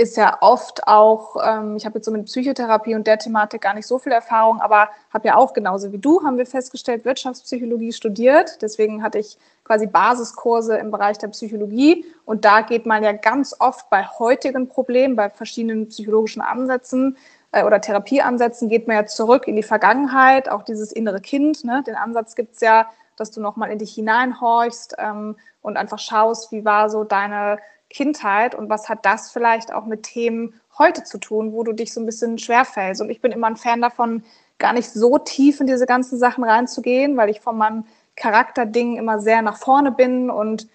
[0.00, 3.74] ist ja oft auch, ähm, ich habe jetzt so mit Psychotherapie und der Thematik gar
[3.74, 7.92] nicht so viel Erfahrung, aber habe ja auch genauso wie du, haben wir festgestellt, Wirtschaftspsychologie
[7.92, 8.62] studiert.
[8.62, 12.04] Deswegen hatte ich quasi Basiskurse im Bereich der Psychologie.
[12.24, 17.16] Und da geht man ja ganz oft bei heutigen Problemen, bei verschiedenen psychologischen Ansätzen
[17.52, 21.64] äh, oder Therapieansätzen, geht man ja zurück in die Vergangenheit, auch dieses innere Kind.
[21.64, 21.84] Ne?
[21.86, 22.86] Den Ansatz gibt es ja,
[23.16, 27.58] dass du nochmal in dich hineinhorchst ähm, und einfach schaust, wie war so deine
[27.90, 31.92] Kindheit und was hat das vielleicht auch mit Themen heute zu tun, wo du dich
[31.92, 33.02] so ein bisschen schwerfällst.
[33.02, 34.24] Und ich bin immer ein Fan davon,
[34.58, 37.84] gar nicht so tief in diese ganzen Sachen reinzugehen, weil ich von meinem
[38.16, 40.68] Charakterding immer sehr nach vorne bin und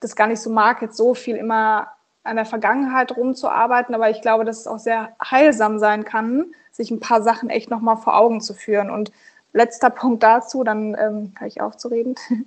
[0.00, 1.88] das gar nicht so mag, jetzt so viel immer
[2.22, 3.94] an der Vergangenheit rumzuarbeiten.
[3.94, 7.70] Aber ich glaube, dass es auch sehr heilsam sein kann, sich ein paar Sachen echt
[7.70, 8.90] nochmal vor Augen zu führen.
[8.90, 9.10] Und
[9.52, 12.14] letzter Punkt dazu, dann ähm, kann ich aufzureden.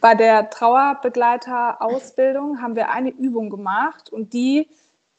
[0.00, 4.68] Bei der Trauerbegleiter-Ausbildung haben wir eine Übung gemacht und die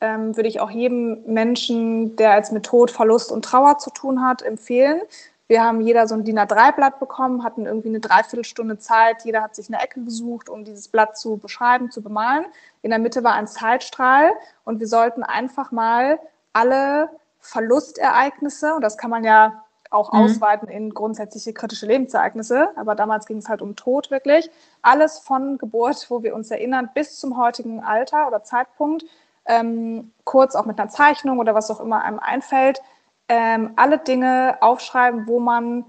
[0.01, 4.23] ähm, würde ich auch jedem Menschen, der als mit Tod, Verlust und Trauer zu tun
[4.23, 5.01] hat, empfehlen.
[5.47, 9.25] Wir haben jeder so ein DIN A3-Blatt bekommen, hatten irgendwie eine Dreiviertelstunde Zeit.
[9.25, 12.45] Jeder hat sich eine Ecke gesucht, um dieses Blatt zu beschreiben, zu bemalen.
[12.81, 14.31] In der Mitte war ein Zeitstrahl
[14.63, 16.19] und wir sollten einfach mal
[16.51, 17.09] alle
[17.39, 19.64] Verlustereignisse, und das kann man ja
[19.95, 20.19] auch mhm.
[20.19, 22.69] ausweiten in grundsätzliche kritische Lebensereignisse.
[22.75, 24.49] Aber damals ging es halt um Tod wirklich.
[24.81, 29.05] Alles von Geburt, wo wir uns erinnern, bis zum heutigen Alter oder Zeitpunkt,
[29.45, 32.81] ähm, kurz auch mit einer Zeichnung oder was auch immer einem einfällt,
[33.29, 35.85] ähm, alle Dinge aufschreiben, wo man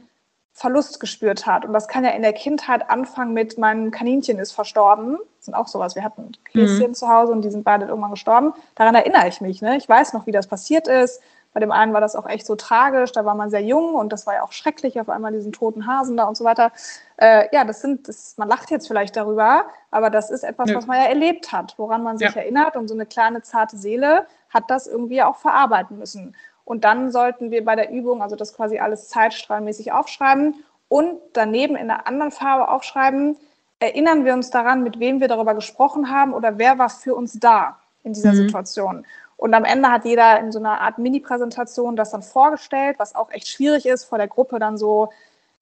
[0.53, 1.67] Verlust gespürt hat.
[1.67, 5.19] Und das kann ja in der Kindheit anfangen mit, mein Kaninchen ist verstorben.
[5.37, 5.95] Das sind auch sowas.
[5.97, 6.95] Wir hatten Häschen mhm.
[6.95, 8.55] zu Hause und die sind beide irgendwann gestorben.
[8.75, 9.61] Daran erinnere ich mich.
[9.61, 9.77] Ne?
[9.77, 11.21] Ich weiß noch, wie das passiert ist.
[11.57, 14.13] Bei dem einen war das auch echt so tragisch, da war man sehr jung und
[14.13, 16.71] das war ja auch schrecklich, auf einmal diesen toten Hasen da und so weiter.
[17.17, 20.77] Äh, ja, das sind, das, man lacht jetzt vielleicht darüber, aber das ist etwas, ja.
[20.77, 22.43] was man ja erlebt hat, woran man sich ja.
[22.43, 26.37] erinnert und so eine kleine, zarte Seele hat das irgendwie auch verarbeiten müssen.
[26.67, 31.75] Und dann sollten wir bei der Übung, also das quasi alles zeitstrahlmäßig aufschreiben und daneben
[31.75, 33.35] in einer anderen Farbe aufschreiben,
[33.79, 37.41] erinnern wir uns daran, mit wem wir darüber gesprochen haben oder wer war für uns
[37.41, 38.37] da in dieser mhm.
[38.37, 39.07] Situation.
[39.37, 43.31] Und am Ende hat jeder in so einer Art Mini-Präsentation das dann vorgestellt, was auch
[43.31, 45.11] echt schwierig ist, vor der Gruppe dann so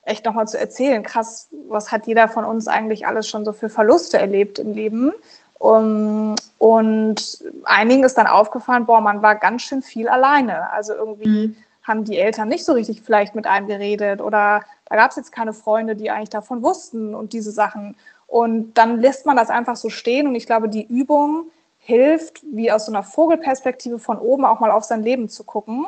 [0.02, 1.02] echt nochmal zu erzählen.
[1.02, 5.12] Krass, was hat jeder von uns eigentlich alles schon so für Verluste erlebt im Leben?
[5.58, 10.70] Um, und einigen ist dann aufgefallen, boah, man war ganz schön viel alleine.
[10.70, 11.56] Also irgendwie mhm.
[11.82, 15.32] haben die Eltern nicht so richtig vielleicht mit einem geredet oder da gab es jetzt
[15.32, 17.96] keine Freunde, die eigentlich davon wussten und diese Sachen.
[18.26, 20.26] Und dann lässt man das einfach so stehen.
[20.26, 21.46] Und ich glaube, die Übung
[21.84, 25.86] hilft, wie aus so einer Vogelperspektive von oben auch mal auf sein Leben zu gucken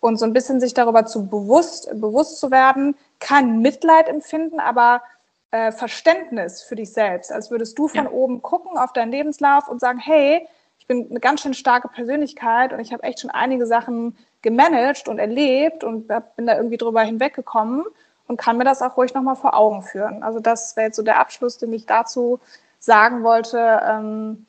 [0.00, 5.02] und so ein bisschen sich darüber zu bewusst, bewusst zu werden, kein Mitleid empfinden, aber
[5.50, 8.10] äh, Verständnis für dich selbst, als würdest du von ja.
[8.10, 12.72] oben gucken auf deinen Lebenslauf und sagen, hey, ich bin eine ganz schön starke Persönlichkeit
[12.72, 17.02] und ich habe echt schon einige Sachen gemanagt und erlebt und bin da irgendwie drüber
[17.02, 17.84] hinweggekommen.
[18.26, 20.22] und kann mir das auch ruhig nochmal vor Augen führen.
[20.22, 22.40] Also das wäre jetzt so der Abschluss, den ich dazu
[22.80, 23.80] sagen wollte.
[23.84, 24.46] Ähm,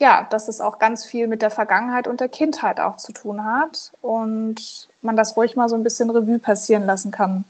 [0.00, 3.44] ja, dass es auch ganz viel mit der Vergangenheit und der Kindheit auch zu tun
[3.44, 7.44] hat und man das ruhig mal so ein bisschen Revue passieren lassen kann.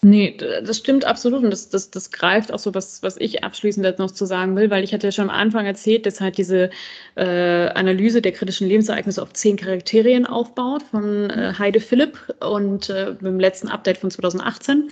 [0.00, 1.42] Nee, das stimmt absolut.
[1.42, 4.70] Und das, das, das greift auch so, was, was ich abschließend noch zu sagen will,
[4.70, 6.70] weil ich hatte ja schon am Anfang erzählt, dass halt diese
[7.16, 13.16] äh, Analyse der kritischen Lebensereignisse auf zehn Charakterien aufbaut von äh, Heide Philipp und äh,
[13.20, 14.88] im letzten Update von 2018.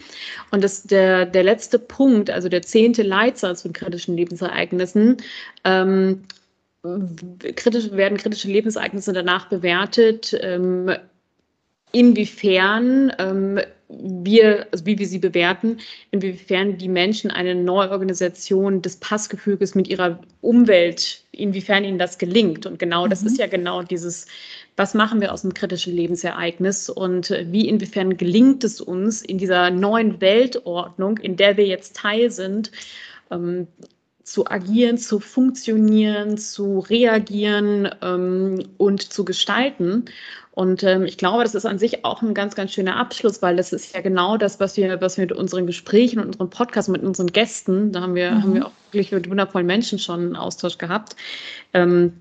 [0.50, 5.18] Und das, der, der letzte Punkt, also der zehnte Leitsatz von kritischen Lebensereignissen,
[5.62, 6.24] ähm,
[7.56, 10.90] kritisch, werden kritische Lebensereignisse danach bewertet, ähm,
[11.92, 15.78] inwiefern ähm, wir, also wie wir sie bewerten,
[16.10, 22.66] inwiefern die Menschen eine Neuorganisation des Passgefüges mit ihrer Umwelt, inwiefern ihnen das gelingt.
[22.66, 23.10] Und genau mhm.
[23.10, 24.26] das ist ja genau dieses,
[24.76, 29.70] was machen wir aus einem kritischen Lebensereignis und wie inwiefern gelingt es uns in dieser
[29.70, 32.72] neuen Weltordnung, in der wir jetzt Teil sind,
[33.30, 33.68] ähm,
[34.26, 40.06] zu agieren, zu funktionieren, zu reagieren ähm, und zu gestalten.
[40.50, 43.56] Und ähm, ich glaube, das ist an sich auch ein ganz, ganz schöner Abschluss, weil
[43.56, 46.88] das ist ja genau das, was wir, was wir mit unseren Gesprächen und unserem Podcast,
[46.88, 48.42] mit unseren Gästen, da haben wir, mhm.
[48.42, 51.14] haben wir auch wirklich mit wundervollen Menschen schon einen Austausch gehabt,
[51.72, 52.14] ähm,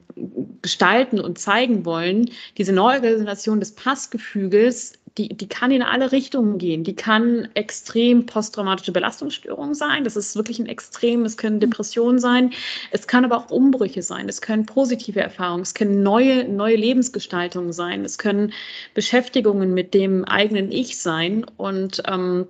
[0.62, 2.30] gestalten und zeigen wollen.
[2.60, 6.84] Diese Neuorganisation des Passgefüges die, die kann in alle Richtungen gehen.
[6.84, 10.03] Die kann extrem posttraumatische Belastungsstörung sein.
[10.03, 11.24] Das ist wirklich ein Extrem.
[11.24, 12.51] Es können Depressionen sein.
[12.91, 14.28] Es kann aber auch Umbrüche sein.
[14.28, 15.63] Es können positive Erfahrungen.
[15.63, 18.03] Es können neue, neue Lebensgestaltungen sein.
[18.03, 18.51] Es können
[18.93, 21.45] Beschäftigungen mit dem eigenen Ich sein.
[21.55, 22.47] Und ähm,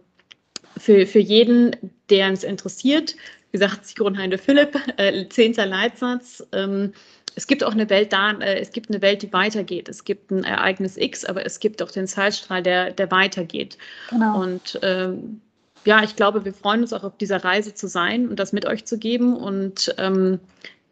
[0.77, 1.75] für, für jeden,
[2.09, 3.15] der es interessiert,
[3.51, 6.93] wie sagt Sigrun Heinde Philipp, äh, zehnter Leitsatz, ähm,
[7.35, 9.89] es gibt auch eine Welt da, äh, es gibt eine Welt, die weitergeht.
[9.89, 13.77] Es gibt ein Ereignis X, aber es gibt auch den Zeitstrahl, der, der weitergeht.
[14.09, 14.41] Genau.
[14.41, 15.41] Und ähm,
[15.85, 18.65] ja, ich glaube, wir freuen uns auch auf dieser Reise zu sein und das mit
[18.65, 20.39] euch zu geben und ähm,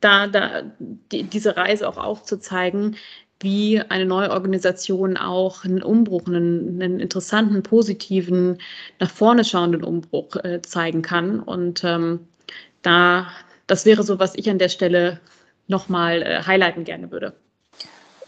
[0.01, 2.97] da, da die, diese Reise auch aufzuzeigen,
[3.39, 8.59] wie eine neue Organisation auch einen Umbruch, einen, einen interessanten, positiven,
[8.99, 11.39] nach vorne schauenden Umbruch äh, zeigen kann.
[11.39, 12.21] Und ähm,
[12.83, 13.27] da,
[13.67, 15.19] das wäre so, was ich an der Stelle
[15.67, 17.33] nochmal äh, highlighten gerne würde.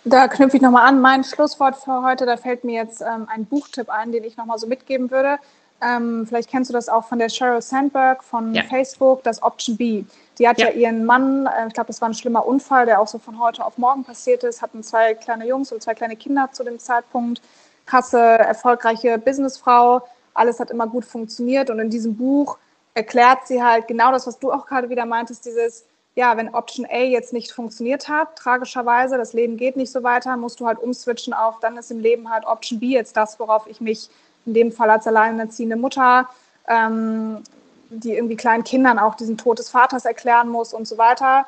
[0.04, 1.02] Da knüpfe ich nochmal an.
[1.02, 4.60] Mein Schlusswort für heute, da fällt mir jetzt ähm, ein Buchtipp ein, den ich nochmal
[4.60, 5.40] so mitgeben würde.
[5.82, 8.64] Ähm, vielleicht kennst du das auch von der Sheryl Sandberg von ja.
[8.64, 10.04] Facebook, das Option B.
[10.38, 13.02] Die hat ja, ja ihren Mann, äh, ich glaube, das war ein schlimmer Unfall, der
[13.02, 16.16] auch so von heute auf morgen passiert ist, hatten zwei kleine Jungs und zwei kleine
[16.16, 17.42] Kinder zu dem Zeitpunkt.
[17.86, 20.02] Krasse, erfolgreiche Businessfrau.
[20.34, 21.70] Alles hat immer gut funktioniert.
[21.70, 22.58] Und in diesem Buch
[22.94, 25.86] erklärt sie halt genau das, was du auch gerade wieder meintest, dieses,
[26.16, 30.38] ja, wenn Option A jetzt nicht funktioniert hat, tragischerweise, das Leben geht nicht so weiter,
[30.38, 33.68] musst du halt umswitchen auf, dann ist im Leben halt Option B jetzt das, worauf
[33.68, 34.10] ich mich
[34.46, 36.30] in dem Fall als alleinerziehende Mutter,
[36.68, 37.44] ähm,
[37.90, 41.46] die irgendwie kleinen Kindern auch diesen Tod des Vaters erklären muss und so weiter,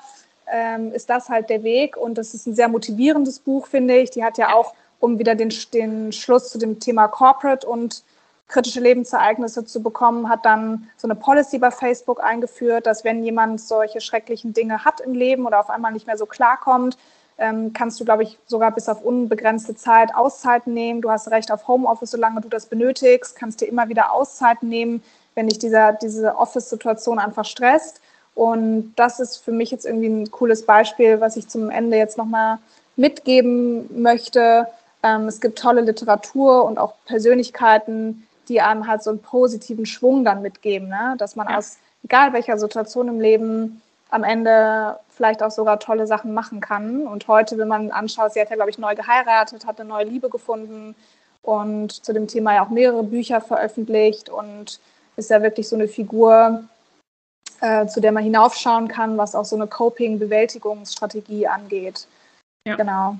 [0.51, 1.95] ähm, ist das halt der Weg.
[1.95, 4.11] Und das ist ein sehr motivierendes Buch, finde ich.
[4.11, 8.03] Die hat ja auch, um wieder den, den Schluss zu dem Thema Corporate und
[8.47, 13.59] kritische Lebensereignisse zu bekommen, hat dann so eine Policy bei Facebook eingeführt, dass wenn jemand
[13.59, 16.97] solche schrecklichen Dinge hat im Leben oder auf einmal nicht mehr so klarkommt,
[17.37, 21.01] ähm, kannst du, glaube ich, sogar bis auf unbegrenzte Zeit Auszeiten nehmen.
[21.01, 25.03] Du hast Recht auf Homeoffice, solange du das benötigst, kannst dir immer wieder Auszeiten nehmen,
[25.35, 28.01] wenn dich dieser, diese Office-Situation einfach stresst.
[28.33, 32.17] Und das ist für mich jetzt irgendwie ein cooles Beispiel, was ich zum Ende jetzt
[32.17, 32.59] nochmal
[32.95, 34.67] mitgeben möchte.
[35.03, 40.23] Ähm, es gibt tolle Literatur und auch Persönlichkeiten, die einem halt so einen positiven Schwung
[40.23, 41.15] dann mitgeben, ne?
[41.17, 41.57] dass man ja.
[41.57, 47.07] aus egal welcher Situation im Leben am Ende vielleicht auch sogar tolle Sachen machen kann.
[47.07, 50.05] Und heute, wenn man anschaut, sie hat ja, glaube ich, neu geheiratet, hat eine neue
[50.05, 50.95] Liebe gefunden
[51.41, 54.79] und zu dem Thema ja auch mehrere Bücher veröffentlicht und
[55.15, 56.63] ist ja wirklich so eine Figur,
[57.61, 62.07] äh, zu der man hinaufschauen kann, was auch so eine Coping-Bewältigungsstrategie angeht.
[62.67, 62.75] Ja.
[62.75, 63.17] Genau.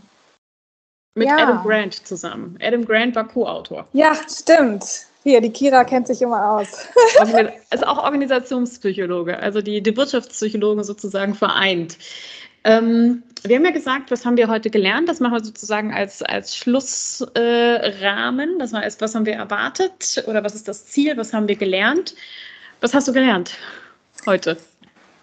[1.15, 1.37] Mit ja.
[1.37, 2.59] Adam Grant zusammen.
[2.61, 3.87] Adam Grant war Co-Autor.
[3.93, 5.06] Ja, stimmt.
[5.27, 6.87] Hier, die Kira kennt sich immer aus.
[7.73, 11.97] ist auch Organisationspsychologe, also die, die Wirtschaftspsychologen sozusagen vereint.
[12.63, 15.09] Ähm, wir haben ja gesagt, was haben wir heute gelernt?
[15.09, 18.55] Das machen wir sozusagen als, als Schlussrahmen.
[18.55, 21.17] Äh, das heißt, was haben wir erwartet oder was ist das Ziel?
[21.17, 22.15] Was haben wir gelernt?
[22.79, 23.57] Was hast du gelernt
[24.25, 24.55] heute?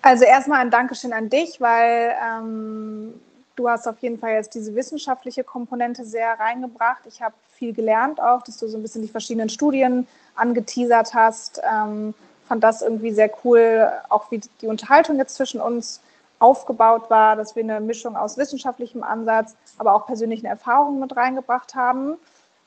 [0.02, 3.14] Also erstmal ein Dankeschön an dich, weil ähm,
[3.56, 7.02] Du hast auf jeden Fall jetzt diese wissenschaftliche Komponente sehr reingebracht.
[7.06, 11.62] Ich habe viel gelernt auch, dass du so ein bisschen die verschiedenen Studien angeteasert hast.
[11.62, 12.14] Ähm,
[12.48, 16.00] fand das irgendwie sehr cool, auch wie die Unterhaltung jetzt zwischen uns
[16.40, 21.74] aufgebaut war, dass wir eine Mischung aus wissenschaftlichem Ansatz, aber auch persönlichen Erfahrungen mit reingebracht
[21.74, 22.16] haben.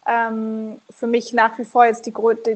[0.07, 2.13] ähm, für mich nach wie vor jetzt die,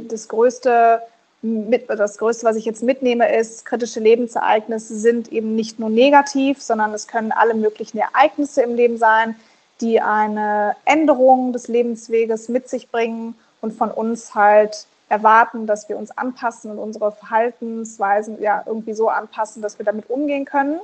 [0.08, 1.02] das größte
[1.42, 6.62] mit, das Größte, was ich jetzt mitnehme, ist, kritische Lebensereignisse sind eben nicht nur negativ,
[6.62, 9.36] sondern es können alle möglichen Ereignisse im Leben sein,
[9.82, 15.98] die eine Änderung des Lebensweges mit sich bringen und von uns halt erwarten, dass wir
[15.98, 20.80] uns anpassen und unsere Verhaltensweisen ja irgendwie so anpassen, dass wir damit umgehen können.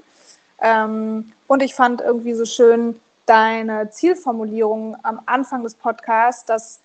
[0.59, 6.79] Ähm, und ich fand irgendwie so schön deine Zielformulierung am Anfang des Podcasts, dass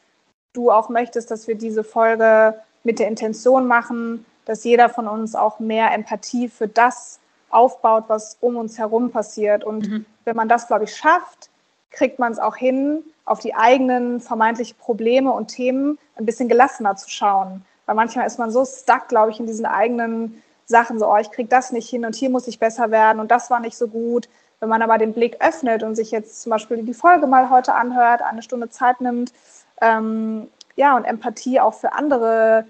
[0.53, 2.55] du auch möchtest, dass wir diese Folge
[2.85, 7.21] mit der Intention machen, dass jeder von uns auch mehr Empathie für das
[7.51, 9.65] aufbaut, was um uns herum passiert.
[9.65, 10.07] Und mhm.
[10.25, 11.51] wenn man das, glaube ich, schafft,
[11.91, 16.97] kriegt man es auch hin, auf die eigenen vermeintlichen Probleme und Themen ein bisschen gelassener
[16.97, 17.65] zu schauen.
[17.87, 21.31] Weil manchmal ist man so stuck, glaube ich, in diesen eigenen Sachen, so, oh, ich
[21.31, 23.89] kriege das nicht hin und hier muss ich besser werden und das war nicht so
[23.89, 24.29] gut.
[24.61, 27.75] Wenn man aber den Blick öffnet und sich jetzt zum Beispiel die Folge mal heute
[27.75, 29.33] anhört, eine Stunde Zeit nimmt,
[29.81, 32.67] ähm, ja, und Empathie auch für andere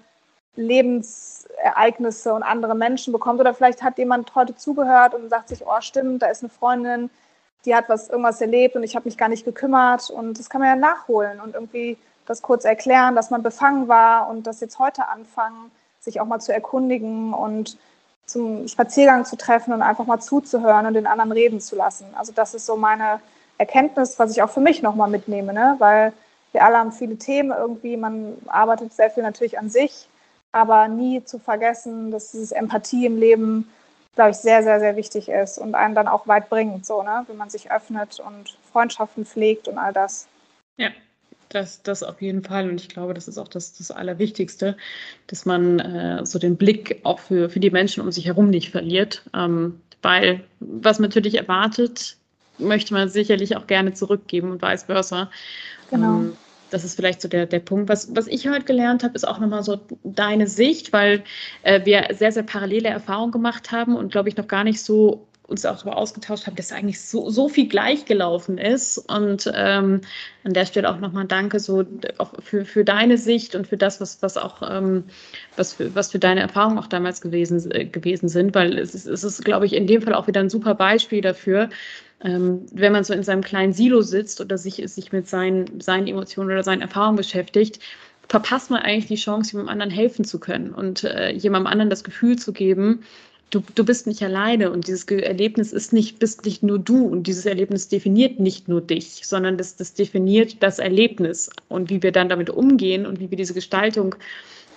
[0.55, 3.39] Lebensereignisse und andere Menschen bekommt.
[3.39, 7.09] Oder vielleicht hat jemand heute zugehört und sagt sich, oh, stimmt, da ist eine Freundin,
[7.65, 10.09] die hat was irgendwas erlebt und ich habe mich gar nicht gekümmert.
[10.09, 14.29] Und das kann man ja nachholen und irgendwie das kurz erklären, dass man befangen war
[14.29, 17.77] und das jetzt heute anfangen, sich auch mal zu erkundigen und
[18.25, 22.05] zum Spaziergang zu treffen und einfach mal zuzuhören und den anderen reden zu lassen.
[22.15, 23.19] Also das ist so meine
[23.57, 25.75] Erkenntnis, was ich auch für mich nochmal mitnehme, ne?
[25.79, 26.13] weil
[26.53, 30.07] wir alle haben viele Themen irgendwie, man arbeitet sehr viel natürlich an sich,
[30.51, 33.67] aber nie zu vergessen, dass dieses Empathie im Leben,
[34.15, 37.25] glaube ich, sehr, sehr, sehr wichtig ist und einen dann auch weit bringt, so, ne?
[37.27, 40.27] wenn man sich öffnet und Freundschaften pflegt und all das.
[40.77, 40.89] Ja,
[41.49, 42.69] das, das auf jeden Fall.
[42.69, 44.77] Und ich glaube, das ist auch das, das Allerwichtigste,
[45.27, 48.69] dass man äh, so den Blick auch für, für die Menschen um sich herum nicht
[48.69, 49.23] verliert.
[49.33, 52.17] Ähm, weil was man natürlich erwartet,
[52.59, 55.31] möchte man sicherlich auch gerne zurückgeben und vice versa.
[55.89, 56.17] Genau.
[56.17, 56.37] Ähm,
[56.73, 57.89] das ist vielleicht so der, der Punkt.
[57.89, 61.23] Was, was ich heute gelernt habe, ist auch nochmal so deine Sicht, weil
[61.61, 65.27] äh, wir sehr, sehr parallele Erfahrungen gemacht haben und glaube ich noch gar nicht so
[65.45, 68.97] uns auch darüber ausgetauscht haben, dass eigentlich so, so viel gleich gelaufen ist.
[68.97, 70.01] Und ähm,
[70.43, 71.83] an der Stelle auch nochmal danke so
[72.39, 75.03] für, für deine Sicht und für das, was, was auch ähm,
[75.57, 79.05] was, für, was für deine Erfahrungen auch damals gewesen, äh, gewesen sind, weil es ist,
[79.05, 81.69] es ist, glaube ich, in dem Fall auch wieder ein super Beispiel dafür,
[82.23, 86.07] ähm, wenn man so in seinem kleinen Silo sitzt oder sich, sich mit seinen, seinen
[86.07, 87.79] Emotionen oder seinen Erfahrungen beschäftigt,
[88.29, 92.03] verpasst man eigentlich die Chance, jemandem anderen helfen zu können und äh, jemandem anderen das
[92.03, 93.03] Gefühl zu geben,
[93.49, 97.27] du, du bist nicht alleine und dieses Erlebnis ist nicht, bist nicht nur du und
[97.27, 102.11] dieses Erlebnis definiert nicht nur dich, sondern das, das definiert das Erlebnis und wie wir
[102.11, 104.15] dann damit umgehen und wie wir diese Gestaltung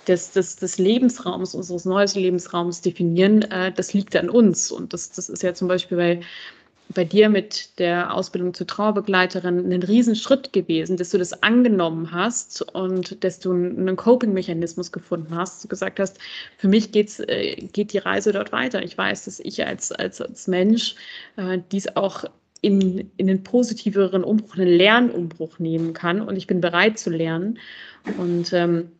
[0.07, 4.71] des, des, des Lebensraums, unseres neuen Lebensraums definieren, äh, das liegt an uns.
[4.71, 6.19] Und das, das ist ja zum Beispiel bei
[6.93, 12.61] bei dir mit der Ausbildung zur Trauerbegleiterin ein Riesenschritt gewesen, dass du das angenommen hast
[12.73, 15.63] und dass du einen Coping-Mechanismus gefunden hast.
[15.63, 16.17] Du gesagt hast,
[16.57, 18.81] für mich geht's, äh, geht die Reise dort weiter.
[18.83, 20.95] Ich weiß, dass ich als, als, als Mensch
[21.35, 22.23] äh, dies auch
[22.61, 27.59] in, in einen positiveren Umbruch, einen Lernumbruch nehmen kann und ich bin bereit zu lernen.
[28.17, 28.91] Und ähm,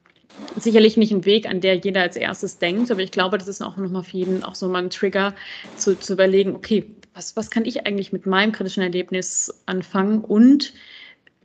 [0.58, 3.62] sicherlich nicht ein Weg, an der jeder als erstes denkt, aber ich glaube, das ist
[3.62, 5.34] auch nochmal für jeden auch so mal ein Trigger
[5.76, 6.86] zu, zu überlegen, okay,
[7.18, 10.74] was, was kann ich eigentlich mit meinem kritischen Erlebnis anfangen und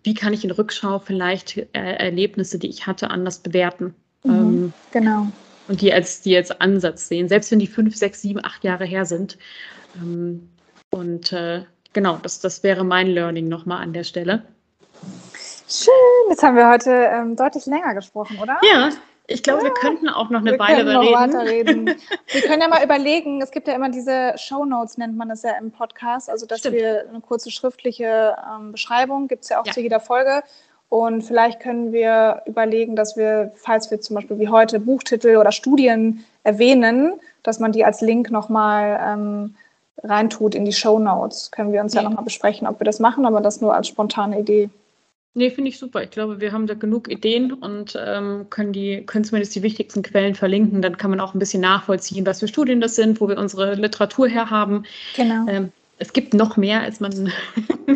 [0.05, 3.95] wie kann ich in Rückschau vielleicht äh, Erlebnisse, die ich hatte, anders bewerten?
[4.25, 5.29] Mhm, ähm, genau.
[5.69, 8.85] Und die als, die als Ansatz sehen, selbst wenn die fünf, sechs, sieben, acht Jahre
[8.85, 9.39] her sind.
[9.97, 10.49] Ähm,
[10.91, 11.63] und äh,
[11.93, 14.43] genau, das, das wäre mein Learning nochmal an der Stelle.
[15.69, 18.59] Schön, jetzt haben wir heute ähm, deutlich länger gesprochen, oder?
[18.63, 18.91] Ja,
[19.33, 21.03] ich glaube, ja, wir könnten auch noch eine Weile noch
[21.45, 21.87] reden.
[22.33, 25.43] wir können ja mal überlegen, es gibt ja immer diese Show Notes, nennt man das
[25.43, 26.77] ja im Podcast, also dass Stimmt.
[26.77, 29.73] wir eine kurze schriftliche ähm, Beschreibung, gibt es ja auch ja.
[29.73, 30.43] zu jeder Folge.
[30.89, 35.51] Und vielleicht können wir überlegen, dass wir, falls wir zum Beispiel wie heute Buchtitel oder
[35.51, 39.57] Studien erwähnen, dass man die als Link nochmal ähm,
[40.03, 41.51] reintut in die Show Notes.
[41.51, 43.89] Können wir uns ja, ja nochmal besprechen, ob wir das machen, aber das nur als
[43.89, 44.69] spontane Idee.
[45.35, 46.03] Nee, finde ich super.
[46.03, 50.03] Ich glaube, wir haben da genug Ideen und ähm, können, die, können zumindest die wichtigsten
[50.03, 50.83] Quellen verlinken.
[50.83, 53.75] Dann kann man auch ein bisschen nachvollziehen, was für Studien das sind, wo wir unsere
[53.75, 54.85] Literatur herhaben.
[55.17, 55.47] Genau.
[55.49, 57.33] Ähm, es gibt noch mehr, als man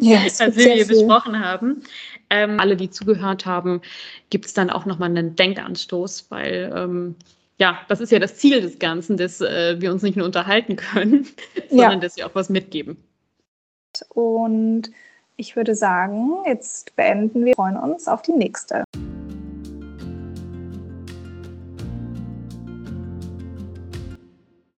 [0.01, 1.83] ja, als wir hier besprochen haben.
[2.31, 3.83] Ähm, alle, die zugehört haben,
[4.31, 7.17] gibt es dann auch nochmal einen Denkanstoß, weil ähm,
[7.59, 10.77] ja, das ist ja das Ziel des Ganzen, dass äh, wir uns nicht nur unterhalten
[10.77, 11.27] können,
[11.69, 11.99] sondern ja.
[11.99, 12.97] dass wir auch was mitgeben.
[14.09, 14.91] Und
[15.37, 18.85] ich würde sagen, jetzt beenden wir, freuen uns auf die nächste.